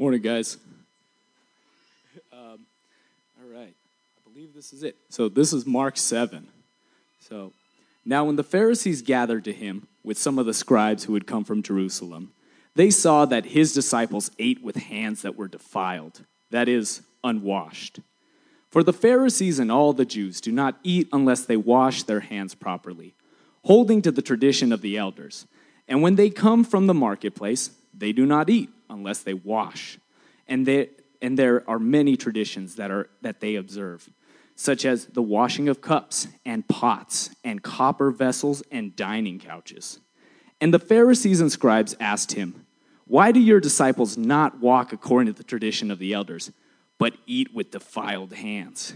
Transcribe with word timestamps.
Morning, 0.00 0.20
guys. 0.20 0.58
Um, 2.32 2.60
all 3.42 3.50
right, 3.52 3.74
I 3.74 4.30
believe 4.30 4.54
this 4.54 4.72
is 4.72 4.84
it. 4.84 4.94
So 5.08 5.28
this 5.28 5.52
is 5.52 5.66
Mark 5.66 5.96
7. 5.96 6.46
So 7.18 7.52
now, 8.04 8.24
when 8.24 8.36
the 8.36 8.44
Pharisees 8.44 9.02
gathered 9.02 9.42
to 9.46 9.52
him 9.52 9.88
with 10.04 10.16
some 10.16 10.38
of 10.38 10.46
the 10.46 10.54
scribes 10.54 11.02
who 11.02 11.14
had 11.14 11.26
come 11.26 11.42
from 11.42 11.64
Jerusalem, 11.64 12.30
they 12.76 12.90
saw 12.90 13.24
that 13.24 13.46
his 13.46 13.74
disciples 13.74 14.30
ate 14.38 14.62
with 14.62 14.76
hands 14.76 15.22
that 15.22 15.34
were 15.34 15.48
defiled, 15.48 16.24
that 16.52 16.68
is, 16.68 17.02
unwashed. 17.24 17.98
For 18.70 18.84
the 18.84 18.92
Pharisees 18.92 19.58
and 19.58 19.72
all 19.72 19.92
the 19.92 20.04
Jews 20.04 20.40
do 20.40 20.52
not 20.52 20.78
eat 20.84 21.08
unless 21.12 21.44
they 21.44 21.56
wash 21.56 22.04
their 22.04 22.20
hands 22.20 22.54
properly, 22.54 23.14
holding 23.64 24.00
to 24.02 24.12
the 24.12 24.22
tradition 24.22 24.70
of 24.70 24.80
the 24.80 24.96
elders. 24.96 25.44
And 25.88 26.02
when 26.02 26.14
they 26.14 26.30
come 26.30 26.62
from 26.62 26.86
the 26.86 26.94
marketplace, 26.94 27.70
they 27.98 28.12
do 28.12 28.26
not 28.26 28.48
eat 28.48 28.70
unless 28.88 29.20
they 29.20 29.34
wash. 29.34 29.98
And, 30.46 30.66
they, 30.66 30.90
and 31.20 31.38
there 31.38 31.68
are 31.68 31.78
many 31.78 32.16
traditions 32.16 32.76
that, 32.76 32.90
are, 32.90 33.10
that 33.22 33.40
they 33.40 33.56
observe, 33.56 34.08
such 34.56 34.84
as 34.84 35.06
the 35.06 35.22
washing 35.22 35.68
of 35.68 35.80
cups 35.80 36.28
and 36.44 36.66
pots 36.68 37.30
and 37.44 37.62
copper 37.62 38.10
vessels 38.10 38.62
and 38.70 38.96
dining 38.96 39.38
couches. 39.38 40.00
And 40.60 40.74
the 40.74 40.78
Pharisees 40.78 41.40
and 41.40 41.52
scribes 41.52 41.94
asked 42.00 42.32
him, 42.32 42.66
Why 43.06 43.32
do 43.32 43.40
your 43.40 43.60
disciples 43.60 44.16
not 44.16 44.60
walk 44.60 44.92
according 44.92 45.32
to 45.32 45.36
the 45.36 45.44
tradition 45.44 45.90
of 45.90 45.98
the 45.98 46.12
elders, 46.12 46.50
but 46.98 47.14
eat 47.26 47.54
with 47.54 47.70
defiled 47.70 48.32
hands? 48.32 48.94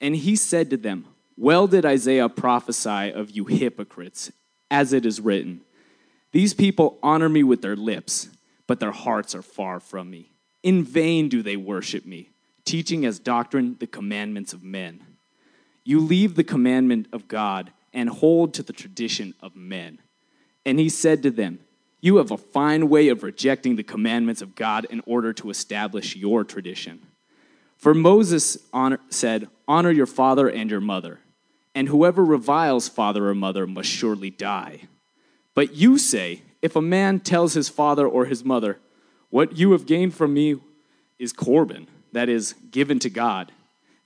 And 0.00 0.16
he 0.16 0.36
said 0.36 0.70
to 0.70 0.76
them, 0.76 1.06
Well 1.36 1.66
did 1.66 1.84
Isaiah 1.84 2.28
prophesy 2.28 3.12
of 3.12 3.30
you 3.30 3.44
hypocrites, 3.44 4.32
as 4.70 4.92
it 4.92 5.06
is 5.06 5.20
written, 5.20 5.60
These 6.32 6.54
people 6.54 6.98
honor 7.02 7.28
me 7.28 7.42
with 7.42 7.62
their 7.62 7.76
lips 7.76 8.28
but 8.68 8.78
their 8.78 8.92
hearts 8.92 9.34
are 9.34 9.42
far 9.42 9.80
from 9.80 10.08
me. 10.08 10.30
In 10.62 10.84
vain 10.84 11.28
do 11.28 11.42
they 11.42 11.56
worship 11.56 12.06
me, 12.06 12.30
teaching 12.64 13.04
as 13.04 13.18
doctrine 13.18 13.76
the 13.80 13.86
commandments 13.88 14.52
of 14.52 14.62
men. 14.62 15.02
You 15.82 15.98
leave 15.98 16.36
the 16.36 16.44
commandment 16.44 17.08
of 17.12 17.26
God 17.26 17.72
and 17.92 18.08
hold 18.08 18.54
to 18.54 18.62
the 18.62 18.72
tradition 18.72 19.34
of 19.40 19.56
men. 19.56 19.98
And 20.66 20.78
he 20.78 20.90
said 20.90 21.22
to 21.22 21.30
them, 21.30 21.60
You 22.00 22.16
have 22.16 22.30
a 22.30 22.36
fine 22.36 22.90
way 22.90 23.08
of 23.08 23.22
rejecting 23.22 23.76
the 23.76 23.82
commandments 23.82 24.42
of 24.42 24.54
God 24.54 24.86
in 24.90 25.02
order 25.06 25.32
to 25.32 25.50
establish 25.50 26.14
your 26.14 26.44
tradition. 26.44 27.06
For 27.78 27.94
Moses 27.94 28.58
honor, 28.72 29.00
said, 29.08 29.48
Honor 29.66 29.90
your 29.90 30.06
father 30.06 30.48
and 30.48 30.70
your 30.70 30.80
mother, 30.80 31.20
and 31.74 31.88
whoever 31.88 32.22
reviles 32.22 32.88
father 32.88 33.28
or 33.28 33.34
mother 33.34 33.66
must 33.66 33.88
surely 33.88 34.30
die. 34.30 34.88
But 35.54 35.74
you 35.74 35.96
say, 35.96 36.42
if 36.62 36.76
a 36.76 36.82
man 36.82 37.20
tells 37.20 37.54
his 37.54 37.68
father 37.68 38.06
or 38.06 38.26
his 38.26 38.44
mother, 38.44 38.78
What 39.30 39.58
you 39.58 39.72
have 39.72 39.86
gained 39.86 40.14
from 40.14 40.34
me 40.34 40.56
is 41.18 41.32
Corban, 41.32 41.86
that 42.12 42.28
is, 42.28 42.54
given 42.70 42.98
to 43.00 43.10
God, 43.10 43.52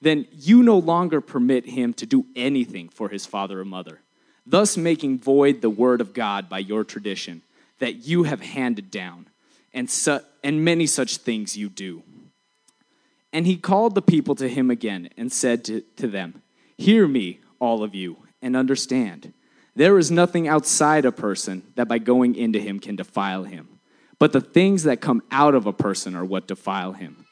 then 0.01 0.27
you 0.33 0.63
no 0.63 0.79
longer 0.79 1.21
permit 1.21 1.67
him 1.67 1.95
to 1.95 2.07
do 2.07 2.27
anything 2.35 2.89
for 2.89 3.09
his 3.09 3.25
father 3.25 3.61
or 3.61 3.65
mother, 3.65 4.01
thus 4.45 4.77
making 4.77 5.19
void 5.19 5.61
the 5.61 5.71
word 5.71 6.01
of 6.01 6.13
God 6.13 6.49
by 6.49 6.59
your 6.59 6.83
tradition 6.83 7.43
that 7.79 8.07
you 8.07 8.25
have 8.25 8.41
handed 8.41 8.91
down, 8.91 9.27
and, 9.73 9.89
su- 9.89 10.21
and 10.43 10.65
many 10.65 10.87
such 10.87 11.19
things 11.19 11.57
you 11.57 11.69
do. 11.69 12.03
And 13.33 13.47
he 13.47 13.57
called 13.57 13.95
the 13.95 14.03
people 14.03 14.35
to 14.37 14.49
him 14.49 14.71
again 14.71 15.09
and 15.17 15.33
said 15.33 15.65
to, 15.65 15.81
to 15.97 16.07
them, 16.07 16.43
Hear 16.77 17.07
me, 17.09 17.41
all 17.59 17.83
of 17.83 17.95
you, 17.95 18.19
and 18.41 18.57
understand. 18.57 19.33
There 19.75 19.99
is 19.99 20.11
nothing 20.11 20.49
outside 20.49 21.05
a 21.05 21.13
person 21.13 21.63
that 21.77 21.89
by 21.89 21.99
going 21.99 22.35
into 22.35 22.59
him 22.59 22.79
can 22.79 22.97
defile 22.97 23.45
him. 23.45 23.81
But 24.19 24.33
the 24.33 24.41
things 24.41 24.85
that 24.85 25.01
come 25.01 25.23
out 25.31 25.55
of 25.55 25.67
a 25.67 25.73
person 25.73 26.15
are 26.15 26.25
what 26.25 26.47
defile 26.47 26.93
him. 26.93 27.25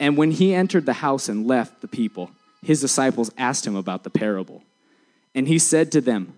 And 0.00 0.16
when 0.16 0.32
he 0.32 0.54
entered 0.54 0.86
the 0.86 0.94
house 0.94 1.28
and 1.28 1.46
left 1.46 1.80
the 1.80 1.88
people, 1.88 2.30
his 2.62 2.80
disciples 2.80 3.30
asked 3.36 3.66
him 3.66 3.76
about 3.76 4.04
the 4.04 4.10
parable. 4.10 4.62
And 5.34 5.46
he 5.46 5.58
said 5.58 5.92
to 5.92 6.00
them, 6.00 6.34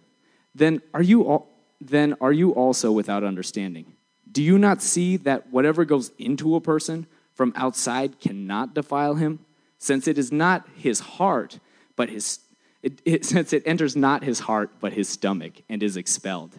Then 0.54 0.82
are 0.92 1.02
you, 1.02 1.22
all, 1.22 1.48
then 1.80 2.14
are 2.20 2.32
you 2.32 2.50
also 2.50 2.92
without 2.92 3.24
understanding? 3.24 3.94
Do 4.30 4.42
you 4.42 4.58
not 4.58 4.82
see 4.82 5.16
that 5.18 5.50
whatever 5.50 5.84
goes 5.84 6.10
into 6.18 6.56
a 6.56 6.60
person 6.60 7.06
from 7.32 7.52
outside 7.56 8.20
cannot 8.20 8.74
defile 8.74 9.14
him, 9.14 9.40
since 9.78 10.08
it 10.08 10.18
is 10.18 10.32
not 10.32 10.68
his 10.76 11.00
heart, 11.00 11.58
but 11.96 12.08
his 12.08 12.40
it, 12.84 13.00
it, 13.04 13.24
since 13.24 13.52
it 13.52 13.64
enters 13.66 13.96
not 13.96 14.22
his 14.22 14.40
heart, 14.40 14.70
but 14.80 14.92
his 14.92 15.08
stomach, 15.08 15.54
and 15.68 15.82
is 15.82 15.96
expelled. 15.96 16.52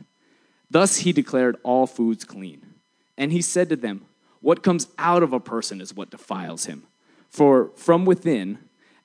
Thus 0.69 0.97
he 0.97 1.13
declared 1.13 1.58
all 1.63 1.88
foods 1.88 2.25
clean. 2.25 2.62
And 3.18 3.31
he 3.31 3.41
said 3.41 3.69
to 3.69 3.75
them, 3.78 4.06
What 4.41 4.63
comes 4.63 4.88
out 4.97 5.24
of 5.24 5.31
a 5.31 5.40
person 5.40 5.80
is 5.80 5.94
what 5.94 6.09
defiles 6.09 6.66
him. 6.66 6.84
For 7.30 7.69
from 7.75 8.06
within, 8.06 8.58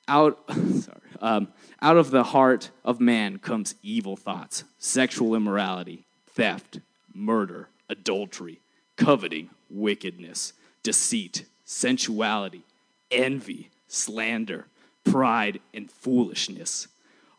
out, 0.08 0.38
sorry, 0.48 1.00
um, 1.20 1.48
out 1.82 1.97
of 1.97 2.10
the 2.10 2.25
heart 2.25 2.70
of 2.84 3.00
man 3.00 3.38
comes 3.38 3.75
evil 3.82 4.16
thoughts, 4.16 4.64
sexual 4.78 5.34
immorality, 5.34 6.04
theft, 6.26 6.81
murder, 7.14 7.69
adultery, 7.88 8.60
coveting, 8.97 9.50
wickedness, 9.69 10.52
deceit, 10.82 11.44
sensuality, 11.64 12.62
envy, 13.10 13.70
slander, 13.88 14.66
pride, 15.04 15.60
and 15.75 15.91
foolishness. 15.91 16.88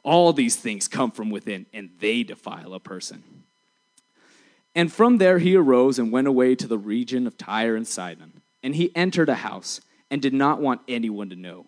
All 0.03 0.34
these 0.34 0.56
things 0.56 0.88
come 0.88 1.12
from 1.12 1.29
within, 1.29 1.66
and 1.73 1.91
they 2.00 2.23
defile 2.23 2.73
a 2.73 2.79
person. 2.79 3.23
And 4.73 4.91
from 4.91 5.17
there 5.17 5.39
he 5.39 5.56
arose 5.56 6.00
and 6.00 6.12
went 6.12 6.28
away 6.28 6.56
to 6.56 6.67
the 6.67 6.78
region 6.78 7.28
of 7.28 7.38
Tyre 7.38 7.75
and 7.75 7.88
Sidon. 7.88 8.41
And 8.63 8.75
he 8.75 8.95
entered 8.95 9.29
a 9.29 9.35
house 9.35 9.81
and 10.09 10.22
did 10.22 10.34
not 10.34 10.62
want 10.62 10.81
anyone 10.88 11.29
to 11.29 11.35
know. 11.35 11.66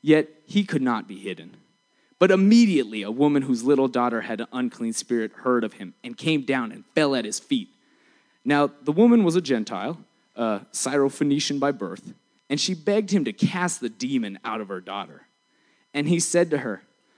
Yet 0.00 0.28
he 0.46 0.64
could 0.64 0.82
not 0.82 1.06
be 1.06 1.18
hidden. 1.18 1.56
But 2.18 2.30
immediately 2.30 3.02
a 3.02 3.10
woman 3.10 3.42
whose 3.42 3.64
little 3.64 3.88
daughter 3.88 4.22
had 4.22 4.40
an 4.40 4.46
unclean 4.52 4.92
spirit 4.92 5.32
heard 5.32 5.62
of 5.62 5.74
him 5.74 5.94
and 6.02 6.16
came 6.16 6.42
down 6.42 6.72
and 6.72 6.84
fell 6.94 7.14
at 7.14 7.24
his 7.24 7.38
feet. 7.38 7.68
Now 8.44 8.70
the 8.82 8.92
woman 8.92 9.24
was 9.24 9.36
a 9.36 9.40
Gentile, 9.40 9.98
a 10.34 10.60
Syrophoenician 10.72 11.60
by 11.60 11.70
birth, 11.70 12.14
and 12.48 12.60
she 12.60 12.74
begged 12.74 13.10
him 13.10 13.24
to 13.24 13.32
cast 13.32 13.80
the 13.80 13.88
demon 13.88 14.38
out 14.44 14.60
of 14.60 14.68
her 14.68 14.80
daughter. 14.80 15.22
And 15.92 16.08
he 16.08 16.18
said 16.18 16.50
to 16.50 16.58
her, 16.58 16.82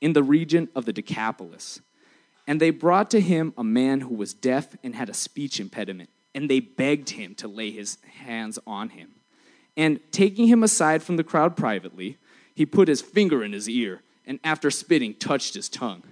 in 0.00 0.12
the 0.12 0.22
region 0.22 0.68
of 0.74 0.84
the 0.84 0.92
Decapolis. 0.92 1.80
And 2.46 2.60
they 2.60 2.70
brought 2.70 3.10
to 3.10 3.20
him 3.20 3.52
a 3.56 3.64
man 3.64 4.00
who 4.00 4.14
was 4.14 4.34
deaf 4.34 4.76
and 4.82 4.94
had 4.94 5.08
a 5.08 5.14
speech 5.14 5.60
impediment, 5.60 6.10
and 6.34 6.48
they 6.48 6.60
begged 6.60 7.10
him 7.10 7.34
to 7.36 7.48
lay 7.48 7.70
his 7.70 7.98
hands 8.24 8.58
on 8.66 8.90
him. 8.90 9.10
And 9.76 10.00
taking 10.10 10.46
him 10.46 10.62
aside 10.62 11.02
from 11.02 11.16
the 11.16 11.24
crowd 11.24 11.56
privately, 11.56 12.18
he 12.54 12.66
put 12.66 12.88
his 12.88 13.00
finger 13.00 13.44
in 13.44 13.52
his 13.52 13.68
ear, 13.68 14.02
and 14.26 14.40
after 14.44 14.70
spitting, 14.70 15.14
touched 15.14 15.54
his 15.54 15.68
tongue. 15.68 16.02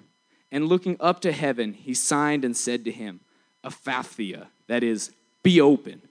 And 0.50 0.66
looking 0.66 0.96
up 1.00 1.20
to 1.20 1.32
heaven, 1.32 1.74
he 1.74 1.92
signed 1.92 2.44
and 2.44 2.56
said 2.56 2.84
to 2.84 2.90
him, 2.90 3.20
Ephphatha, 3.64 4.46
that 4.66 4.82
is, 4.82 5.10
be 5.42 5.60
open. 5.60 6.02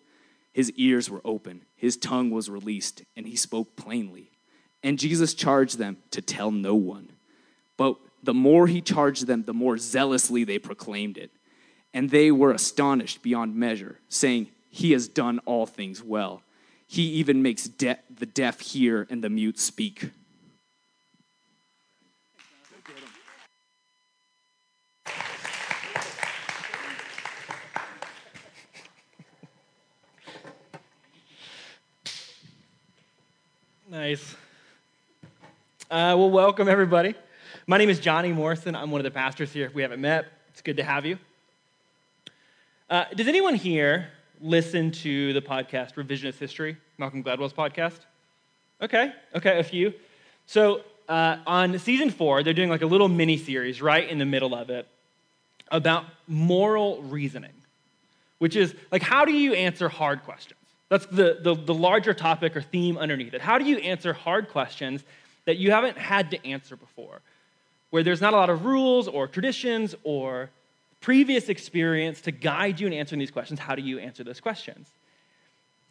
His 0.53 0.71
ears 0.71 1.09
were 1.09 1.21
open, 1.23 1.61
his 1.75 1.97
tongue 1.97 2.31
was 2.31 2.49
released, 2.49 3.03
and 3.15 3.27
he 3.27 3.35
spoke 3.35 3.75
plainly. 3.75 4.31
And 4.83 4.99
Jesus 4.99 5.33
charged 5.33 5.77
them 5.77 5.97
to 6.11 6.21
tell 6.21 6.51
no 6.51 6.75
one. 6.75 7.09
But 7.77 7.97
the 8.23 8.33
more 8.33 8.67
he 8.67 8.81
charged 8.81 9.27
them, 9.27 9.43
the 9.43 9.53
more 9.53 9.77
zealously 9.77 10.43
they 10.43 10.59
proclaimed 10.59 11.17
it. 11.17 11.31
And 11.93 12.09
they 12.09 12.31
were 12.31 12.51
astonished 12.51 13.21
beyond 13.21 13.55
measure, 13.55 13.99
saying, 14.09 14.47
He 14.69 14.91
has 14.91 15.07
done 15.07 15.39
all 15.45 15.65
things 15.65 16.03
well. 16.03 16.41
He 16.87 17.03
even 17.03 17.41
makes 17.41 17.65
de- 17.67 17.99
the 18.09 18.25
deaf 18.25 18.59
hear 18.59 19.07
and 19.09 19.23
the 19.23 19.29
mute 19.29 19.59
speak. 19.59 20.09
Nice. 33.89 34.35
Uh, 35.89 36.13
well, 36.17 36.29
welcome 36.29 36.67
everybody. 36.67 37.15
My 37.69 37.77
name 37.77 37.89
is 37.89 37.99
Johnny 37.99 38.31
Morrison. 38.31 38.77
I'm 38.77 38.91
one 38.91 39.01
of 39.01 39.03
the 39.03 39.11
pastors 39.11 39.51
here. 39.51 39.65
If 39.65 39.75
we 39.75 39.81
haven't 39.81 39.99
met, 39.99 40.27
it's 40.51 40.61
good 40.61 40.77
to 40.77 40.85
have 40.85 41.05
you. 41.05 41.17
Uh, 42.89 43.03
does 43.13 43.27
anyone 43.27 43.55
here 43.55 44.07
listen 44.39 44.89
to 44.89 45.33
the 45.33 45.41
podcast 45.41 45.95
Revisionist 45.95 46.39
History, 46.39 46.77
Malcolm 46.97 47.21
Gladwell's 47.21 47.51
podcast? 47.51 47.99
Okay, 48.81 49.11
okay, 49.35 49.59
a 49.59 49.63
few. 49.63 49.93
So 50.45 50.79
uh, 51.09 51.39
on 51.45 51.77
season 51.77 52.09
four, 52.09 52.41
they're 52.41 52.53
doing 52.53 52.69
like 52.69 52.83
a 52.83 52.85
little 52.85 53.09
mini 53.09 53.35
series 53.35 53.81
right 53.81 54.07
in 54.09 54.17
the 54.17 54.25
middle 54.25 54.55
of 54.55 54.69
it 54.69 54.87
about 55.69 56.05
moral 56.25 57.01
reasoning, 57.01 57.51
which 58.37 58.55
is 58.55 58.73
like, 58.93 59.01
how 59.01 59.25
do 59.25 59.33
you 59.33 59.53
answer 59.55 59.89
hard 59.89 60.23
questions? 60.23 60.61
That's 60.87 61.05
the, 61.07 61.39
the, 61.41 61.53
the 61.53 61.73
larger 61.73 62.13
topic 62.13 62.55
or 62.55 62.61
theme 62.61 62.97
underneath 62.97 63.33
it. 63.33 63.41
How 63.41 63.57
do 63.57 63.65
you 63.65 63.75
answer 63.79 64.13
hard 64.13 64.47
questions 64.47 65.03
that 65.43 65.57
you 65.57 65.71
haven't 65.71 65.97
had 65.97 66.31
to 66.31 66.47
answer 66.47 66.77
before, 66.77 67.19
where 67.89 68.03
there's 68.03 68.21
not 68.21 68.33
a 68.33 68.37
lot 68.37 68.49
of 68.49 68.65
rules 68.65 69.07
or 69.07 69.27
traditions 69.27 69.95
or 70.03 70.49
previous 71.01 71.49
experience 71.49 72.21
to 72.21 72.31
guide 72.31 72.79
you 72.79 72.87
in 72.87 72.93
answering 72.93 73.19
these 73.19 73.31
questions? 73.31 73.59
How 73.59 73.75
do 73.75 73.81
you 73.81 73.99
answer 73.99 74.23
those 74.23 74.39
questions? 74.39 74.87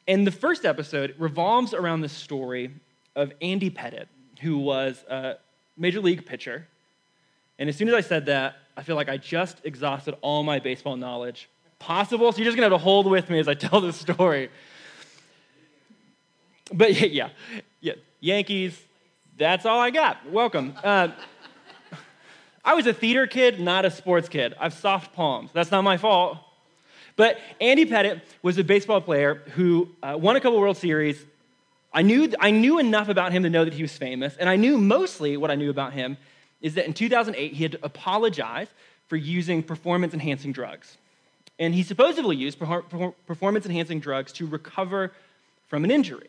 And 0.09 0.27
the 0.27 0.31
first 0.31 0.65
episode 0.65 1.15
revolves 1.19 1.75
around 1.75 2.01
the 2.01 2.09
story 2.09 2.71
of 3.17 3.33
Andy 3.41 3.71
Pettitte, 3.71 4.07
who 4.41 4.59
was 4.59 5.03
a 5.09 5.35
major 5.77 6.01
league 6.01 6.25
pitcher. 6.27 6.67
And 7.59 7.69
as 7.69 7.77
soon 7.77 7.89
as 7.89 7.95
I 7.95 8.03
said 8.03 8.27
that, 8.27 8.57
I 8.77 8.83
feel 8.83 8.95
like 8.95 9.09
I 9.09 9.17
just 9.17 9.61
exhausted 9.65 10.15
all 10.21 10.43
my 10.43 10.59
baseball 10.59 10.97
knowledge 10.97 11.49
possible. 11.79 12.31
So 12.31 12.39
you're 12.39 12.47
just 12.47 12.57
gonna 12.57 12.71
have 12.71 12.79
to 12.79 12.83
hold 12.83 13.11
with 13.11 13.31
me 13.31 13.39
as 13.39 13.49
I 13.49 13.55
tell 13.55 13.81
this 13.81 13.97
story. 13.97 14.51
But 16.73 17.01
yeah, 17.11 17.31
yeah, 17.81 17.95
Yankees. 18.21 18.81
That's 19.39 19.67
all 19.67 19.79
I 19.79 19.91
got. 19.91 20.31
Welcome. 20.31 20.75
Uh, 20.83 21.09
I 22.67 22.75
was 22.75 22.89
a 22.89 22.93
theater 22.93 23.29
kid, 23.29 23.61
not 23.61 23.85
a 23.85 23.91
sports 23.93 24.29
kid. 24.29 24.55
I've 24.59 24.75
soft 24.75 25.15
palms. 25.15 25.51
That's 25.53 25.71
not 25.71 25.83
my 25.83 25.97
fault. 25.97 26.39
But 27.15 27.39
Andy 27.61 27.87
Pettitte 27.87 28.23
was 28.43 28.59
a 28.59 28.65
baseball 28.65 29.01
player 29.01 29.37
who 29.55 29.89
uh, 30.03 30.19
won 30.21 30.35
a 30.35 30.41
couple 30.41 30.61
World 30.61 30.77
Series. 30.77 31.25
I 31.95 32.03
knew, 32.03 32.33
I 32.41 32.51
knew 32.51 32.81
enough 32.81 33.09
about 33.09 33.31
him 33.31 33.45
to 33.45 33.51
know 33.51 33.65
that 33.65 33.73
he 33.73 33.83
was 33.83 33.97
famous, 33.97 34.37
and 34.37 34.49
I 34.49 34.57
knew 34.57 34.79
mostly 34.79 35.37
what 35.37 35.51
I 35.51 35.55
knew 35.55 35.71
about 35.71 35.93
him 35.93 36.19
is 36.61 36.75
that 36.75 36.87
in 36.87 36.93
2008 36.93 37.53
he 37.53 37.63
had 37.63 37.79
apologized 37.85 38.73
for 39.07 39.17
using 39.17 39.63
performance 39.63 40.13
enhancing 40.13 40.51
drugs. 40.51 40.99
And 41.61 41.73
he 41.73 41.85
supposedly 41.85 42.37
used 42.37 42.59
performance 42.59 43.65
enhancing 43.65 44.01
drugs 44.01 44.33
to 44.33 44.47
recover 44.47 45.13
from 45.69 45.85
an 45.85 45.93
injury. 45.93 46.29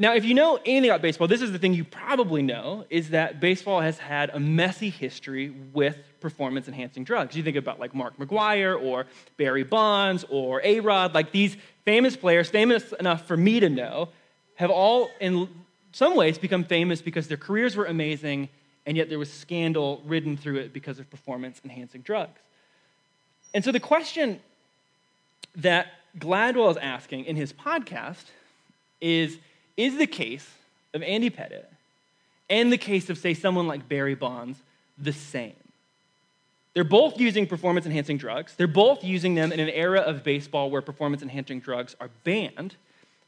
Now, 0.00 0.14
if 0.14 0.24
you 0.24 0.32
know 0.32 0.60
anything 0.64 0.90
about 0.90 1.02
baseball, 1.02 1.26
this 1.26 1.42
is 1.42 1.50
the 1.50 1.58
thing 1.58 1.74
you 1.74 1.82
probably 1.82 2.40
know 2.40 2.84
is 2.88 3.10
that 3.10 3.40
baseball 3.40 3.80
has 3.80 3.98
had 3.98 4.30
a 4.30 4.38
messy 4.38 4.90
history 4.90 5.50
with 5.72 5.98
performance 6.20 6.68
enhancing 6.68 7.02
drugs. 7.02 7.36
You 7.36 7.42
think 7.42 7.56
about 7.56 7.80
like 7.80 7.96
Mark 7.96 8.16
McGwire 8.16 8.80
or 8.80 9.06
Barry 9.36 9.64
Bonds 9.64 10.24
or 10.28 10.60
A 10.62 10.78
Rod, 10.78 11.14
like 11.14 11.32
these 11.32 11.56
famous 11.84 12.16
players, 12.16 12.48
famous 12.48 12.92
enough 12.92 13.26
for 13.26 13.36
me 13.36 13.58
to 13.58 13.68
know, 13.68 14.10
have 14.54 14.70
all 14.70 15.10
in 15.20 15.48
some 15.90 16.14
ways 16.14 16.38
become 16.38 16.62
famous 16.62 17.02
because 17.02 17.26
their 17.26 17.36
careers 17.36 17.74
were 17.74 17.86
amazing 17.86 18.48
and 18.86 18.96
yet 18.96 19.08
there 19.08 19.18
was 19.18 19.32
scandal 19.32 20.00
ridden 20.06 20.36
through 20.36 20.58
it 20.58 20.72
because 20.72 21.00
of 21.00 21.10
performance 21.10 21.60
enhancing 21.64 22.02
drugs. 22.02 22.38
And 23.52 23.64
so 23.64 23.72
the 23.72 23.80
question 23.80 24.38
that 25.56 25.88
Gladwell 26.18 26.70
is 26.70 26.76
asking 26.76 27.24
in 27.24 27.34
his 27.34 27.52
podcast 27.52 28.24
is 29.00 29.38
is 29.78 29.96
the 29.96 30.06
case 30.06 30.46
of 30.92 31.02
Andy 31.02 31.30
Pettitte 31.30 31.64
and 32.50 32.70
the 32.70 32.76
case 32.76 33.08
of, 33.08 33.16
say, 33.16 33.32
someone 33.32 33.66
like 33.66 33.88
Barry 33.88 34.14
Bonds 34.14 34.58
the 34.98 35.14
same? 35.14 35.54
They're 36.74 36.84
both 36.84 37.18
using 37.18 37.46
performance 37.46 37.86
enhancing 37.86 38.18
drugs. 38.18 38.54
They're 38.56 38.66
both 38.66 39.02
using 39.02 39.34
them 39.34 39.52
in 39.52 39.60
an 39.60 39.70
era 39.70 40.00
of 40.00 40.22
baseball 40.22 40.70
where 40.70 40.82
performance 40.82 41.22
enhancing 41.22 41.60
drugs 41.60 41.96
are 42.00 42.10
banned, 42.24 42.74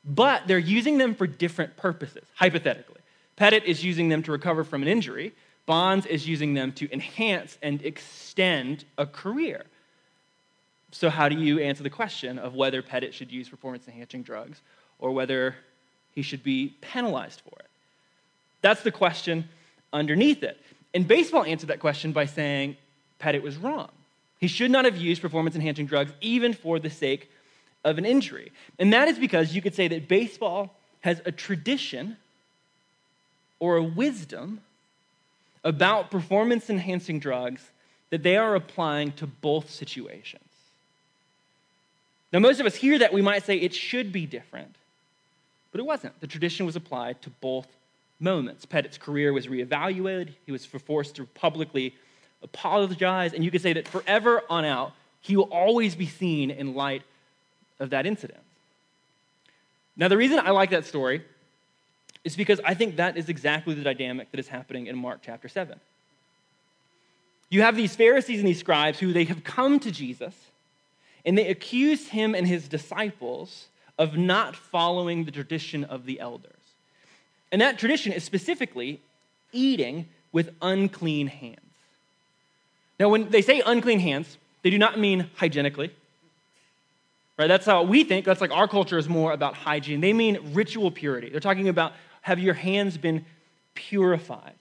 but 0.05 0.47
they're 0.47 0.59
using 0.59 0.99
them 0.99 1.15
for 1.15 1.27
different 1.27 1.77
purposes, 1.77 2.25
hypothetically. 2.35 3.01
Pettitte 3.39 3.65
is 3.65 3.83
using 3.83 4.11
them 4.11 4.23
to 4.25 4.33
recover 4.33 4.65
from 4.65 4.83
an 4.83 4.89
injury, 4.89 5.33
Bonds 5.67 6.05
is 6.07 6.27
using 6.27 6.55
them 6.55 6.73
to 6.73 6.93
enhance 6.93 7.57
and 7.63 7.81
extend 7.83 8.85
a 8.99 9.07
career. 9.07 9.63
So, 10.91 11.09
how 11.09 11.29
do 11.29 11.37
you 11.37 11.61
answer 11.61 11.85
the 11.85 11.91
question 11.91 12.41
of 12.41 12.57
whether 12.57 12.83
Pettitte 12.83 13.13
should 13.13 13.31
use 13.31 13.49
performance 13.49 13.87
enhancing 13.87 14.25
drugs 14.25 14.61
or 14.99 15.13
whether 15.13 15.55
he 16.15 16.23
should 16.23 16.43
be 16.43 16.75
penalized 16.81 17.41
for 17.41 17.59
it? 17.59 17.67
That's 18.63 18.83
the 18.83 18.93
question 18.93 19.49
underneath 19.93 20.43
it. 20.43 20.59
And 20.95 21.07
baseball 21.07 21.45
answered 21.45 21.69
that 21.69 21.81
question 21.81 22.13
by 22.13 22.27
saying 22.27 22.77
Pettitte 23.21 23.43
was 23.43 23.57
wrong. 23.57 23.91
He 24.39 24.49
should 24.49 24.71
not 24.71 24.85
have 24.85 24.97
used 24.97 25.23
performance 25.23 25.55
enhancing 25.55 25.87
drugs 25.87 26.13
even 26.21 26.53
for 26.53 26.79
the 26.79 26.91
sake 26.91 27.31
of 27.85 27.99
an 27.99 28.05
injury. 28.05 28.53
And 28.79 28.93
that 28.93 29.09
is 29.09 29.19
because 29.19 29.55
you 29.55 29.63
could 29.63 29.75
say 29.75 29.89
that 29.89 30.09
baseball 30.09 30.75
has 31.01 31.21
a 31.25 31.33
tradition 31.33 32.17
or 33.59 33.77
a 33.77 33.83
wisdom 33.83 34.61
about 35.63 36.11
performance 36.11 36.71
enhancing 36.71 37.21
drugs 37.21 37.71
that 38.09 38.23
they 38.23 38.37
are 38.37 38.55
applying 38.55 39.13
to 39.13 39.27
both 39.27 39.71
situations. 39.71 40.43
Now, 42.33 42.39
most 42.39 42.61
of 42.61 42.67
us 42.67 42.75
hear 42.75 42.99
that, 42.99 43.13
we 43.13 43.23
might 43.23 43.45
say 43.45 43.57
it 43.57 43.75
should 43.75 44.13
be 44.13 44.25
different. 44.27 44.75
But 45.73 45.81
it 45.81 45.87
wasn't. 45.87 46.19
The 46.21 46.27
tradition 46.27 46.67
was 46.67 46.77
applied 46.77 47.23
to 47.23 47.31
both 47.41 47.67
moments. 48.19 48.67
Pettitte's 48.67 48.99
career 48.99 49.33
was 49.33 49.47
reevaluated, 49.47 50.35
he 50.47 50.53
was 50.53 50.67
forced 50.67 51.17
to 51.17 51.25
publicly 51.27 51.95
apologize, 52.43 53.33
and 53.33 53.45
you 53.45 53.51
could 53.51 53.63
say 53.63 53.73
that 53.73 53.87
forever 53.87 54.43
on 54.49 54.65
out, 54.65 54.93
he 55.21 55.37
will 55.37 55.45
always 55.45 55.95
be 55.95 56.07
seen 56.07 56.51
in 56.51 56.75
light 56.75 57.03
of 57.79 57.91
that 57.91 58.07
incident. 58.07 58.41
Now, 59.97 60.09
the 60.09 60.17
reason 60.17 60.39
I 60.39 60.51
like 60.51 60.71
that 60.71 60.87
story 60.87 61.23
is 62.25 62.37
because 62.37 62.61
I 62.65 62.75
think 62.75 62.97
that 62.97 63.17
is 63.17 63.29
exactly 63.29 63.75
the 63.75 63.83
dynamic 63.83 64.31
that 64.31 64.41
is 64.41 64.49
happening 64.49 64.87
in 64.87 64.97
Mark 64.97 65.21
chapter 65.23 65.49
7. 65.49 65.79
You 67.49 67.63
have 67.63 67.77
these 67.77 67.97
Pharisees 67.97 68.39
and 68.39 68.49
these 68.49 68.61
scribes 68.61 68.99
who 68.99 69.13
they 69.13 69.25
have 69.25 69.43
come 69.43 69.81
to 69.81 69.91
Jesus 69.91 70.35
and 71.25 71.37
they 71.37 71.49
accuse 71.49 72.09
him 72.09 72.35
and 72.35 72.47
his 72.47 72.69
disciples 72.69 73.67
of 74.01 74.17
not 74.17 74.57
following 74.57 75.27
the 75.27 75.31
tradition 75.31 75.85
of 75.85 76.07
the 76.07 76.19
elders. 76.21 76.55
And 77.53 77.61
that 77.61 77.79
tradition 77.79 78.13
is 78.13 78.25
specifically 78.25 78.99
eating 79.53 80.09
with 80.33 80.55
unclean 80.63 81.27
hands. 81.27 81.61
Now, 82.99 83.11
when 83.11 83.29
they 83.29 83.43
say 83.43 83.63
unclean 83.65 84.01
hands, 84.01 84.39
they 84.63 84.71
do 84.71 84.79
not 84.79 84.99
mean 84.99 85.29
hygienically. 85.37 85.93
Right? 87.39 87.47
That's 87.47 87.67
how 87.67 87.83
we 87.83 88.03
think. 88.05 88.25
That's 88.25 88.41
like 88.41 88.53
our 88.53 88.67
culture 88.67 88.97
is 88.97 89.09
more 89.09 89.33
about 89.33 89.55
hygiene. 89.55 90.01
They 90.01 90.15
mean 90.15 90.55
ritual 90.55 90.91
purity. 90.91 91.29
They're 91.29 91.41
talking 91.41 91.69
about 91.69 91.93
have 92.23 92.39
your 92.39 92.55
hands 92.55 92.97
been 92.97 93.27
purified? 93.75 94.55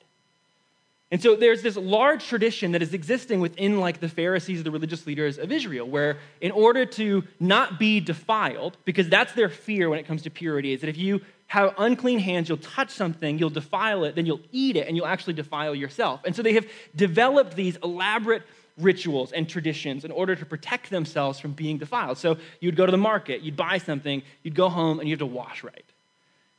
And 1.11 1.21
so 1.21 1.35
there's 1.35 1.63
this 1.63 1.75
large 1.75 2.27
tradition 2.27 2.73
that 2.73 2.83
is 2.83 2.93
existing 2.93 3.39
within 3.39 3.79
like 3.79 3.99
the 3.99 4.09
Pharisees, 4.09 4.63
the 4.63 4.69
religious 4.69 5.07
leaders 5.07 5.39
of 5.39 5.51
Israel, 5.51 5.87
where 5.87 6.17
in 6.39 6.51
order 6.51 6.85
to 6.85 7.23
not 7.39 7.79
be 7.79 7.99
defiled, 7.99 8.77
because 8.85 9.09
that's 9.09 9.33
their 9.33 9.49
fear 9.49 9.89
when 9.89 9.97
it 9.97 10.05
comes 10.05 10.21
to 10.23 10.29
purity, 10.29 10.73
is 10.73 10.81
that 10.81 10.89
if 10.89 10.97
you 10.97 11.21
have 11.47 11.73
unclean 11.79 12.19
hands, 12.19 12.47
you'll 12.47 12.59
touch 12.59 12.91
something, 12.91 13.39
you'll 13.39 13.49
defile 13.49 14.03
it, 14.03 14.13
then 14.13 14.27
you'll 14.27 14.41
eat 14.51 14.75
it, 14.75 14.87
and 14.87 14.95
you'll 14.95 15.07
actually 15.07 15.33
defile 15.33 15.73
yourself. 15.73 16.21
And 16.25 16.35
so 16.35 16.43
they 16.43 16.53
have 16.53 16.67
developed 16.95 17.55
these 17.55 17.75
elaborate 17.83 18.43
rituals 18.77 19.31
and 19.31 19.49
traditions 19.49 20.05
in 20.05 20.11
order 20.11 20.35
to 20.35 20.45
protect 20.45 20.91
themselves 20.91 21.39
from 21.39 21.53
being 21.53 21.79
defiled. 21.79 22.19
So 22.19 22.37
you'd 22.59 22.75
go 22.75 22.85
to 22.85 22.91
the 22.91 22.99
market, 22.99 23.41
you'd 23.41 23.57
buy 23.57 23.79
something, 23.79 24.21
you'd 24.43 24.53
go 24.53 24.69
home, 24.69 24.99
and 24.99 25.09
you 25.09 25.13
have 25.13 25.19
to 25.19 25.25
wash 25.25 25.63
right. 25.63 25.85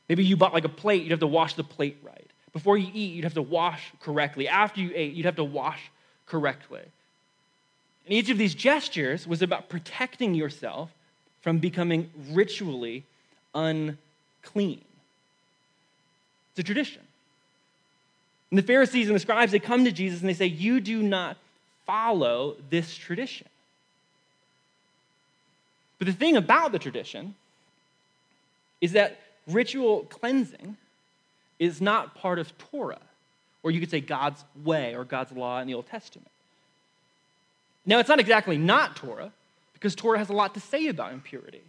Maybe 0.09 0.25
you 0.25 0.35
bought 0.35 0.53
like 0.53 0.65
a 0.65 0.69
plate, 0.69 1.03
you'd 1.03 1.11
have 1.11 1.21
to 1.21 1.27
wash 1.27 1.53
the 1.53 1.63
plate 1.63 1.97
right. 2.03 2.30
Before 2.53 2.77
you 2.77 2.89
eat, 2.93 3.13
you'd 3.13 3.23
have 3.23 3.35
to 3.35 3.41
wash 3.41 3.91
correctly. 4.01 4.47
After 4.47 4.81
you 4.81 4.91
ate, 4.93 5.13
you'd 5.13 5.25
have 5.25 5.37
to 5.37 5.43
wash 5.43 5.91
correctly. 6.25 6.81
And 8.05 8.13
each 8.13 8.29
of 8.29 8.37
these 8.37 8.53
gestures 8.53 9.27
was 9.27 9.41
about 9.41 9.69
protecting 9.69 10.33
yourself 10.33 10.91
from 11.41 11.59
becoming 11.59 12.09
ritually 12.31 13.03
unclean. 13.55 14.81
It's 16.51 16.59
a 16.59 16.63
tradition. 16.63 17.01
And 18.49 18.57
the 18.57 18.63
Pharisees 18.63 19.07
and 19.07 19.15
the 19.15 19.19
scribes, 19.19 19.53
they 19.53 19.59
come 19.59 19.85
to 19.85 19.91
Jesus 19.91 20.19
and 20.19 20.29
they 20.29 20.33
say, 20.33 20.45
You 20.45 20.81
do 20.81 21.01
not 21.01 21.37
follow 21.85 22.57
this 22.69 22.95
tradition. 22.95 23.47
But 25.97 26.07
the 26.07 26.13
thing 26.13 26.35
about 26.35 26.71
the 26.71 26.79
tradition 26.79 27.35
is 28.81 28.93
that 28.93 29.19
ritual 29.47 30.01
cleansing 30.09 30.75
is 31.61 31.79
not 31.79 32.15
part 32.15 32.39
of 32.39 32.57
Torah, 32.57 32.99
or 33.61 33.69
you 33.69 33.79
could 33.79 33.91
say 33.91 34.01
God's 34.01 34.43
way 34.63 34.95
or 34.95 35.05
God's 35.05 35.31
law 35.31 35.59
in 35.59 35.67
the 35.67 35.75
Old 35.75 35.85
Testament. 35.85 36.31
Now, 37.85 37.99
it's 37.99 38.09
not 38.09 38.19
exactly 38.19 38.57
not 38.57 38.95
Torah, 38.95 39.31
because 39.73 39.93
Torah 39.93 40.17
has 40.17 40.29
a 40.29 40.33
lot 40.33 40.55
to 40.55 40.59
say 40.59 40.87
about 40.87 41.13
impurity. 41.13 41.61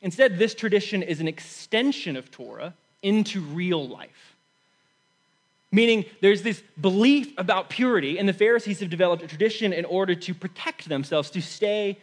Instead, 0.00 0.38
this 0.38 0.54
tradition 0.54 1.02
is 1.02 1.18
an 1.18 1.26
extension 1.26 2.16
of 2.16 2.30
Torah 2.30 2.72
into 3.02 3.40
real 3.40 3.86
life. 3.88 4.36
Meaning, 5.72 6.04
there's 6.20 6.42
this 6.42 6.62
belief 6.80 7.32
about 7.38 7.68
purity, 7.68 8.16
and 8.16 8.28
the 8.28 8.32
Pharisees 8.32 8.78
have 8.78 8.90
developed 8.90 9.24
a 9.24 9.26
tradition 9.26 9.72
in 9.72 9.84
order 9.84 10.14
to 10.14 10.34
protect 10.34 10.88
themselves, 10.88 11.30
to 11.30 11.42
stay 11.42 11.98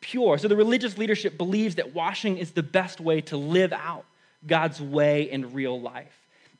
pure. 0.00 0.36
So 0.38 0.48
the 0.48 0.56
religious 0.56 0.98
leadership 0.98 1.38
believes 1.38 1.76
that 1.76 1.94
washing 1.94 2.38
is 2.38 2.50
the 2.50 2.64
best 2.64 3.00
way 3.00 3.20
to 3.22 3.36
live 3.36 3.72
out 3.72 4.04
God's 4.46 4.80
way 4.80 5.30
in 5.30 5.52
real 5.52 5.80
life. 5.80 6.12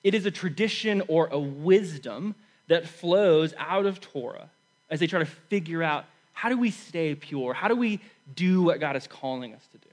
It 0.02 0.14
is 0.14 0.26
a 0.26 0.31
tradition 0.31 1.02
or 1.09 1.28
a 1.28 1.38
wisdom 1.38 2.35
that 2.69 2.87
flows 2.87 3.55
out 3.59 3.87
of 3.87 4.00
Torah 4.00 4.49
as 4.90 5.00
they 5.00 5.07
try 5.07 5.19
to 5.19 5.26
figure 5.26 5.83
out 5.83 6.05
how 6.33 6.49
do 6.49 6.59
we 6.59 6.71
stay 6.71 7.14
pure? 7.14 7.55
How 7.55 7.69
do 7.69 7.76
we 7.76 8.00
do 8.35 8.62
what 8.62 8.78
God 8.78 8.95
is 8.95 9.07
calling 9.07 9.55
us 9.55 9.66
to 9.73 9.78
do? 9.78 9.88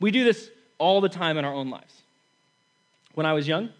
We 0.00 0.10
do 0.10 0.24
this 0.24 0.50
all 0.78 1.00
the 1.00 1.08
time 1.08 1.38
in 1.38 1.44
our 1.44 1.54
own 1.54 1.70
lives. 1.70 2.02
When 3.14 3.26
I 3.26 3.32
was 3.32 3.46
young, 3.46 3.70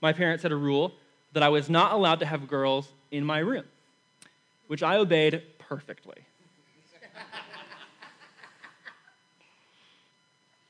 my 0.00 0.12
parents 0.12 0.42
had 0.42 0.52
a 0.52 0.56
rule 0.56 0.92
that 1.32 1.42
I 1.42 1.48
was 1.48 1.70
not 1.70 1.92
allowed 1.92 2.20
to 2.20 2.26
have 2.26 2.48
girls 2.48 2.88
in 3.10 3.24
my 3.24 3.38
room, 3.38 3.64
which 4.66 4.82
I 4.82 4.96
obeyed 4.96 5.42
perfectly. 5.58 6.18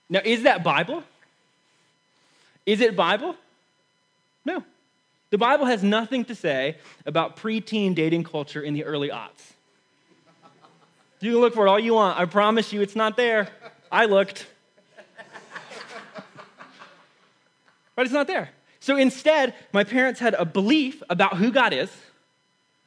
Now, 0.08 0.20
is 0.24 0.44
that 0.44 0.62
Bible? 0.62 1.02
Is 2.64 2.80
it 2.80 2.96
Bible? 2.96 3.34
No. 4.44 4.62
The 5.30 5.38
Bible 5.38 5.66
has 5.66 5.82
nothing 5.82 6.24
to 6.26 6.34
say 6.34 6.76
about 7.04 7.36
preteen 7.36 7.94
dating 7.94 8.24
culture 8.24 8.62
in 8.62 8.74
the 8.74 8.84
early 8.84 9.08
aughts. 9.08 9.52
You 11.20 11.32
can 11.32 11.40
look 11.40 11.54
for 11.54 11.66
it 11.66 11.70
all 11.70 11.78
you 11.78 11.94
want. 11.94 12.18
I 12.18 12.26
promise 12.26 12.72
you 12.72 12.82
it's 12.82 12.94
not 12.94 13.16
there. 13.16 13.48
I 13.90 14.04
looked. 14.04 14.46
but 17.96 18.04
it's 18.04 18.12
not 18.12 18.26
there. 18.26 18.50
So 18.80 18.96
instead, 18.96 19.54
my 19.72 19.82
parents 19.82 20.20
had 20.20 20.34
a 20.34 20.44
belief 20.44 21.02
about 21.10 21.38
who 21.38 21.50
God 21.50 21.72
is, 21.72 21.90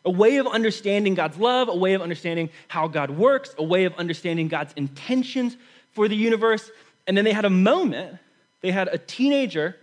a 0.05 0.11
way 0.11 0.38
of 0.38 0.47
understanding 0.47 1.15
God's 1.15 1.38
love, 1.38 1.67
a 1.67 1.75
way 1.75 1.93
of 1.93 2.01
understanding 2.01 2.49
how 2.69 2.88
God 2.88 3.09
works, 3.09 3.53
a 3.57 3.63
way 3.63 3.83
of 3.83 3.93
understanding 3.95 4.47
God's 4.47 4.71
intentions 4.77 5.57
for 5.91 6.07
the 6.07 6.15
universe. 6.15 6.71
And 7.07 7.17
then 7.17 7.25
they 7.25 7.33
had 7.33 7.45
a 7.45 7.49
moment, 7.49 8.17
they 8.61 8.71
had 8.71 8.87
a 8.87 8.97
teenager, 8.97 9.75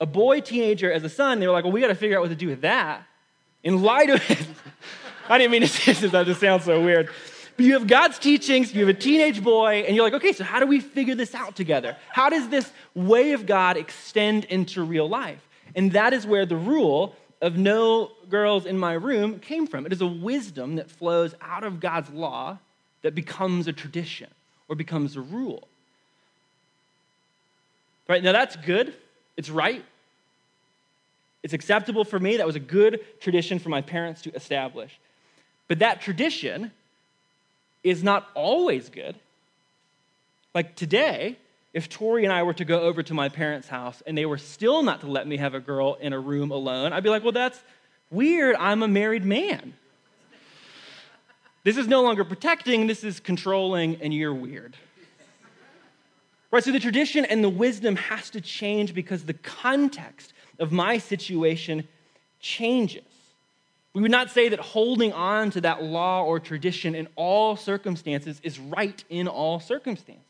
a 0.00 0.06
boy 0.06 0.40
teenager 0.40 0.92
as 0.92 1.04
a 1.04 1.08
son. 1.08 1.40
They 1.40 1.46
were 1.46 1.52
like, 1.52 1.64
well, 1.64 1.72
we 1.72 1.80
got 1.80 1.88
to 1.88 1.94
figure 1.94 2.16
out 2.16 2.22
what 2.22 2.28
to 2.28 2.36
do 2.36 2.48
with 2.48 2.62
that. 2.62 3.06
In 3.62 3.82
light 3.82 4.10
of 4.10 4.22
it, 4.30 4.46
I 5.28 5.38
didn't 5.38 5.52
mean 5.52 5.62
to 5.62 5.68
say 5.68 5.92
this, 5.92 6.12
that 6.12 6.26
just 6.26 6.40
sounds 6.40 6.64
so 6.64 6.82
weird. 6.84 7.08
But 7.56 7.66
you 7.66 7.74
have 7.74 7.86
God's 7.86 8.18
teachings, 8.18 8.74
you 8.74 8.80
have 8.86 8.94
a 8.94 8.98
teenage 8.98 9.42
boy, 9.42 9.84
and 9.86 9.94
you're 9.94 10.04
like, 10.04 10.14
okay, 10.14 10.32
so 10.32 10.42
how 10.44 10.58
do 10.58 10.66
we 10.66 10.80
figure 10.80 11.14
this 11.14 11.34
out 11.34 11.54
together? 11.54 11.96
How 12.10 12.28
does 12.28 12.48
this 12.48 12.70
way 12.94 13.32
of 13.32 13.46
God 13.46 13.76
extend 13.76 14.44
into 14.46 14.82
real 14.82 15.08
life? 15.08 15.40
And 15.74 15.92
that 15.92 16.12
is 16.12 16.26
where 16.26 16.46
the 16.46 16.56
rule 16.56 17.14
of 17.40 17.56
no 17.56 18.10
girls 18.28 18.66
in 18.66 18.78
my 18.78 18.94
room 18.94 19.38
came 19.38 19.66
from. 19.66 19.86
It 19.86 19.92
is 19.92 20.00
a 20.00 20.06
wisdom 20.06 20.76
that 20.76 20.90
flows 20.90 21.34
out 21.40 21.62
of 21.62 21.78
God's 21.78 22.10
law 22.10 22.58
that 23.02 23.14
becomes 23.14 23.68
a 23.68 23.72
tradition 23.72 24.30
or 24.68 24.76
becomes 24.76 25.16
a 25.16 25.20
rule. 25.20 25.68
Right? 28.08 28.22
Now 28.22 28.32
that's 28.32 28.56
good. 28.56 28.94
It's 29.36 29.50
right. 29.50 29.84
It's 31.42 31.52
acceptable 31.52 32.04
for 32.04 32.18
me. 32.18 32.38
That 32.38 32.46
was 32.46 32.56
a 32.56 32.60
good 32.60 33.00
tradition 33.20 33.58
for 33.58 33.68
my 33.68 33.82
parents 33.82 34.22
to 34.22 34.34
establish. 34.34 34.98
But 35.68 35.80
that 35.80 36.00
tradition 36.00 36.72
is 37.82 38.02
not 38.02 38.26
always 38.34 38.88
good. 38.88 39.14
Like 40.54 40.74
today, 40.74 41.36
if 41.72 41.88
Tori 41.88 42.24
and 42.24 42.32
I 42.32 42.44
were 42.44 42.54
to 42.54 42.64
go 42.64 42.80
over 42.80 43.02
to 43.02 43.14
my 43.14 43.28
parents' 43.28 43.68
house 43.68 44.02
and 44.06 44.16
they 44.16 44.24
were 44.24 44.38
still 44.38 44.82
not 44.82 45.00
to 45.00 45.06
let 45.06 45.26
me 45.26 45.36
have 45.36 45.54
a 45.54 45.60
girl 45.60 45.98
in 46.00 46.12
a 46.12 46.20
room 46.20 46.50
alone, 46.50 46.92
I'd 46.92 47.02
be 47.02 47.10
like, 47.10 47.22
well, 47.22 47.32
that's 47.32 47.60
weird. 48.10 48.56
I'm 48.56 48.82
a 48.82 48.88
married 48.88 49.24
man. 49.24 49.74
This 51.64 51.76
is 51.76 51.88
no 51.88 52.02
longer 52.02 52.24
protecting, 52.24 52.86
this 52.86 53.02
is 53.02 53.20
controlling, 53.20 53.96
and 54.02 54.12
you're 54.12 54.34
weird. 54.34 54.76
Right? 56.54 56.62
So 56.62 56.70
the 56.70 56.78
tradition 56.78 57.24
and 57.24 57.42
the 57.42 57.48
wisdom 57.48 57.96
has 57.96 58.30
to 58.30 58.40
change 58.40 58.94
because 58.94 59.24
the 59.24 59.34
context 59.34 60.32
of 60.60 60.70
my 60.70 60.98
situation 60.98 61.88
changes. 62.40 63.02
We 63.92 64.02
would 64.02 64.12
not 64.12 64.30
say 64.30 64.48
that 64.50 64.60
holding 64.60 65.12
on 65.12 65.50
to 65.50 65.60
that 65.62 65.82
law 65.82 66.22
or 66.22 66.38
tradition 66.38 66.94
in 66.94 67.08
all 67.16 67.56
circumstances 67.56 68.40
is 68.44 68.60
right 68.60 69.02
in 69.10 69.26
all 69.26 69.58
circumstances. 69.58 70.22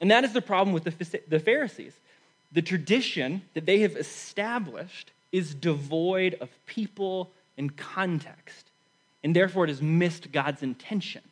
And 0.00 0.12
that 0.12 0.22
is 0.22 0.32
the 0.32 0.40
problem 0.40 0.72
with 0.72 0.84
the 0.84 1.40
Pharisees. 1.40 1.94
The 2.52 2.62
tradition 2.62 3.42
that 3.54 3.66
they 3.66 3.80
have 3.80 3.96
established 3.96 5.10
is 5.32 5.56
devoid 5.56 6.34
of 6.34 6.50
people 6.66 7.32
and 7.56 7.76
context, 7.76 8.66
and 9.24 9.34
therefore 9.34 9.64
it 9.64 9.70
has 9.70 9.82
missed 9.82 10.30
God's 10.30 10.62
intention. 10.62 11.22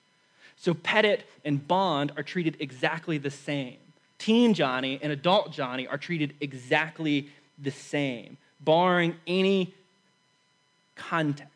So 0.56 0.74
Pettitte 0.74 1.22
and 1.44 1.66
Bond 1.66 2.12
are 2.16 2.22
treated 2.22 2.56
exactly 2.60 3.18
the 3.18 3.30
same. 3.30 3.76
Teen 4.18 4.54
Johnny 4.54 4.98
and 5.02 5.12
adult 5.12 5.52
Johnny 5.52 5.86
are 5.86 5.98
treated 5.98 6.34
exactly 6.40 7.28
the 7.58 7.70
same, 7.70 8.36
barring 8.60 9.16
any 9.26 9.74
context. 10.94 11.52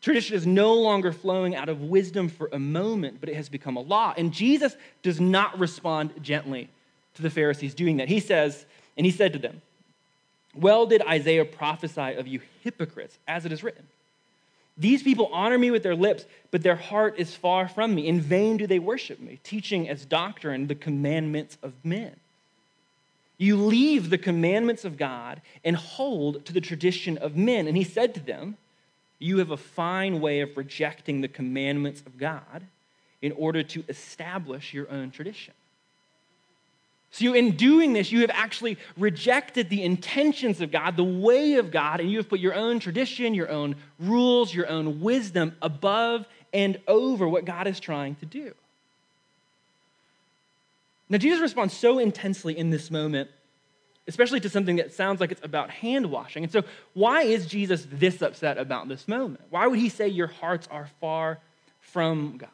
Tradition 0.00 0.36
is 0.36 0.46
no 0.46 0.74
longer 0.74 1.12
flowing 1.12 1.54
out 1.54 1.68
of 1.68 1.82
wisdom 1.82 2.28
for 2.28 2.48
a 2.52 2.58
moment, 2.58 3.18
but 3.20 3.28
it 3.28 3.36
has 3.36 3.48
become 3.48 3.76
a 3.76 3.80
law. 3.80 4.12
And 4.16 4.32
Jesus 4.32 4.74
does 5.02 5.20
not 5.20 5.56
respond 5.60 6.10
gently 6.20 6.68
to 7.14 7.22
the 7.22 7.30
Pharisees 7.30 7.72
doing 7.74 7.98
that. 7.98 8.08
He 8.08 8.18
says, 8.18 8.66
and 8.96 9.06
he 9.06 9.12
said 9.12 9.32
to 9.34 9.38
them, 9.38 9.62
Well 10.56 10.86
did 10.86 11.02
Isaiah 11.02 11.44
prophesy 11.44 12.14
of 12.14 12.26
you 12.26 12.40
hypocrites, 12.62 13.16
as 13.28 13.46
it 13.46 13.52
is 13.52 13.62
written. 13.62 13.86
These 14.76 15.02
people 15.02 15.28
honor 15.32 15.58
me 15.58 15.70
with 15.70 15.82
their 15.82 15.94
lips, 15.94 16.24
but 16.50 16.62
their 16.62 16.76
heart 16.76 17.14
is 17.18 17.34
far 17.34 17.68
from 17.68 17.94
me. 17.94 18.08
In 18.08 18.20
vain 18.20 18.56
do 18.56 18.66
they 18.66 18.78
worship 18.78 19.20
me, 19.20 19.38
teaching 19.44 19.88
as 19.88 20.04
doctrine 20.04 20.66
the 20.66 20.74
commandments 20.74 21.58
of 21.62 21.72
men. 21.84 22.16
You 23.38 23.56
leave 23.56 24.08
the 24.08 24.18
commandments 24.18 24.84
of 24.84 24.96
God 24.96 25.42
and 25.64 25.76
hold 25.76 26.44
to 26.46 26.52
the 26.52 26.60
tradition 26.60 27.18
of 27.18 27.36
men. 27.36 27.66
And 27.66 27.76
he 27.76 27.84
said 27.84 28.14
to 28.14 28.20
them, 28.20 28.56
You 29.18 29.38
have 29.38 29.50
a 29.50 29.56
fine 29.56 30.20
way 30.20 30.40
of 30.40 30.56
rejecting 30.56 31.20
the 31.20 31.28
commandments 31.28 32.02
of 32.06 32.18
God 32.18 32.62
in 33.20 33.32
order 33.32 33.62
to 33.62 33.84
establish 33.88 34.72
your 34.72 34.90
own 34.90 35.10
tradition. 35.10 35.54
So, 37.14 37.34
in 37.34 37.56
doing 37.56 37.92
this, 37.92 38.10
you 38.10 38.22
have 38.22 38.30
actually 38.30 38.78
rejected 38.96 39.68
the 39.68 39.82
intentions 39.82 40.62
of 40.62 40.70
God, 40.70 40.96
the 40.96 41.04
way 41.04 41.54
of 41.54 41.70
God, 41.70 42.00
and 42.00 42.10
you 42.10 42.16
have 42.16 42.28
put 42.28 42.40
your 42.40 42.54
own 42.54 42.80
tradition, 42.80 43.34
your 43.34 43.50
own 43.50 43.76
rules, 43.98 44.54
your 44.54 44.66
own 44.66 45.02
wisdom 45.02 45.54
above 45.60 46.24
and 46.54 46.80
over 46.88 47.28
what 47.28 47.44
God 47.44 47.66
is 47.66 47.78
trying 47.78 48.14
to 48.16 48.26
do. 48.26 48.54
Now, 51.10 51.18
Jesus 51.18 51.42
responds 51.42 51.76
so 51.76 51.98
intensely 51.98 52.56
in 52.56 52.70
this 52.70 52.90
moment, 52.90 53.28
especially 54.08 54.40
to 54.40 54.48
something 54.48 54.76
that 54.76 54.94
sounds 54.94 55.20
like 55.20 55.30
it's 55.30 55.44
about 55.44 55.68
hand 55.68 56.10
washing. 56.10 56.44
And 56.44 56.50
so, 56.50 56.62
why 56.94 57.24
is 57.24 57.44
Jesus 57.44 57.86
this 57.92 58.22
upset 58.22 58.56
about 58.56 58.88
this 58.88 59.06
moment? 59.06 59.42
Why 59.50 59.66
would 59.66 59.78
he 59.78 59.90
say 59.90 60.08
your 60.08 60.28
hearts 60.28 60.66
are 60.70 60.88
far 60.98 61.40
from 61.80 62.38
God? 62.38 62.48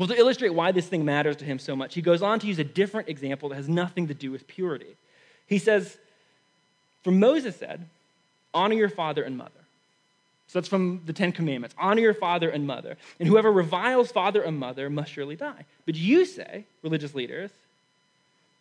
Well, 0.00 0.08
to 0.08 0.16
illustrate 0.16 0.54
why 0.54 0.72
this 0.72 0.88
thing 0.88 1.04
matters 1.04 1.36
to 1.36 1.44
him 1.44 1.58
so 1.58 1.76
much, 1.76 1.92
he 1.92 2.00
goes 2.00 2.22
on 2.22 2.38
to 2.38 2.46
use 2.46 2.58
a 2.58 2.64
different 2.64 3.10
example 3.10 3.50
that 3.50 3.56
has 3.56 3.68
nothing 3.68 4.08
to 4.08 4.14
do 4.14 4.30
with 4.30 4.46
purity. 4.46 4.96
He 5.46 5.58
says, 5.58 5.98
For 7.02 7.10
Moses 7.10 7.54
said, 7.56 7.84
Honor 8.54 8.76
your 8.76 8.88
father 8.88 9.22
and 9.22 9.36
mother. 9.36 9.50
So 10.46 10.58
that's 10.58 10.68
from 10.68 11.02
the 11.04 11.12
Ten 11.12 11.32
Commandments 11.32 11.76
honor 11.78 12.00
your 12.00 12.14
father 12.14 12.48
and 12.48 12.66
mother. 12.66 12.96
And 13.18 13.28
whoever 13.28 13.52
reviles 13.52 14.10
father 14.10 14.40
and 14.40 14.58
mother 14.58 14.88
must 14.88 15.12
surely 15.12 15.36
die. 15.36 15.66
But 15.84 15.96
you 15.96 16.24
say, 16.24 16.64
religious 16.82 17.14
leaders, 17.14 17.50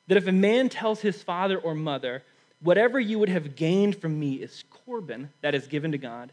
that 0.07 0.17
if 0.17 0.27
a 0.27 0.33
man 0.33 0.67
tells 0.67 0.99
his 0.99 1.23
father 1.23 1.57
or 1.57 1.73
mother, 1.73 2.21
Whatever 2.61 2.99
you 2.99 3.19
would 3.19 3.29
have 3.29 3.55
gained 3.55 3.95
from 3.95 4.19
me 4.19 4.33
is 4.33 4.65
Corban, 4.69 5.29
that 5.41 5.55
is 5.55 5.67
given 5.67 5.93
to 5.93 5.97
God, 5.97 6.31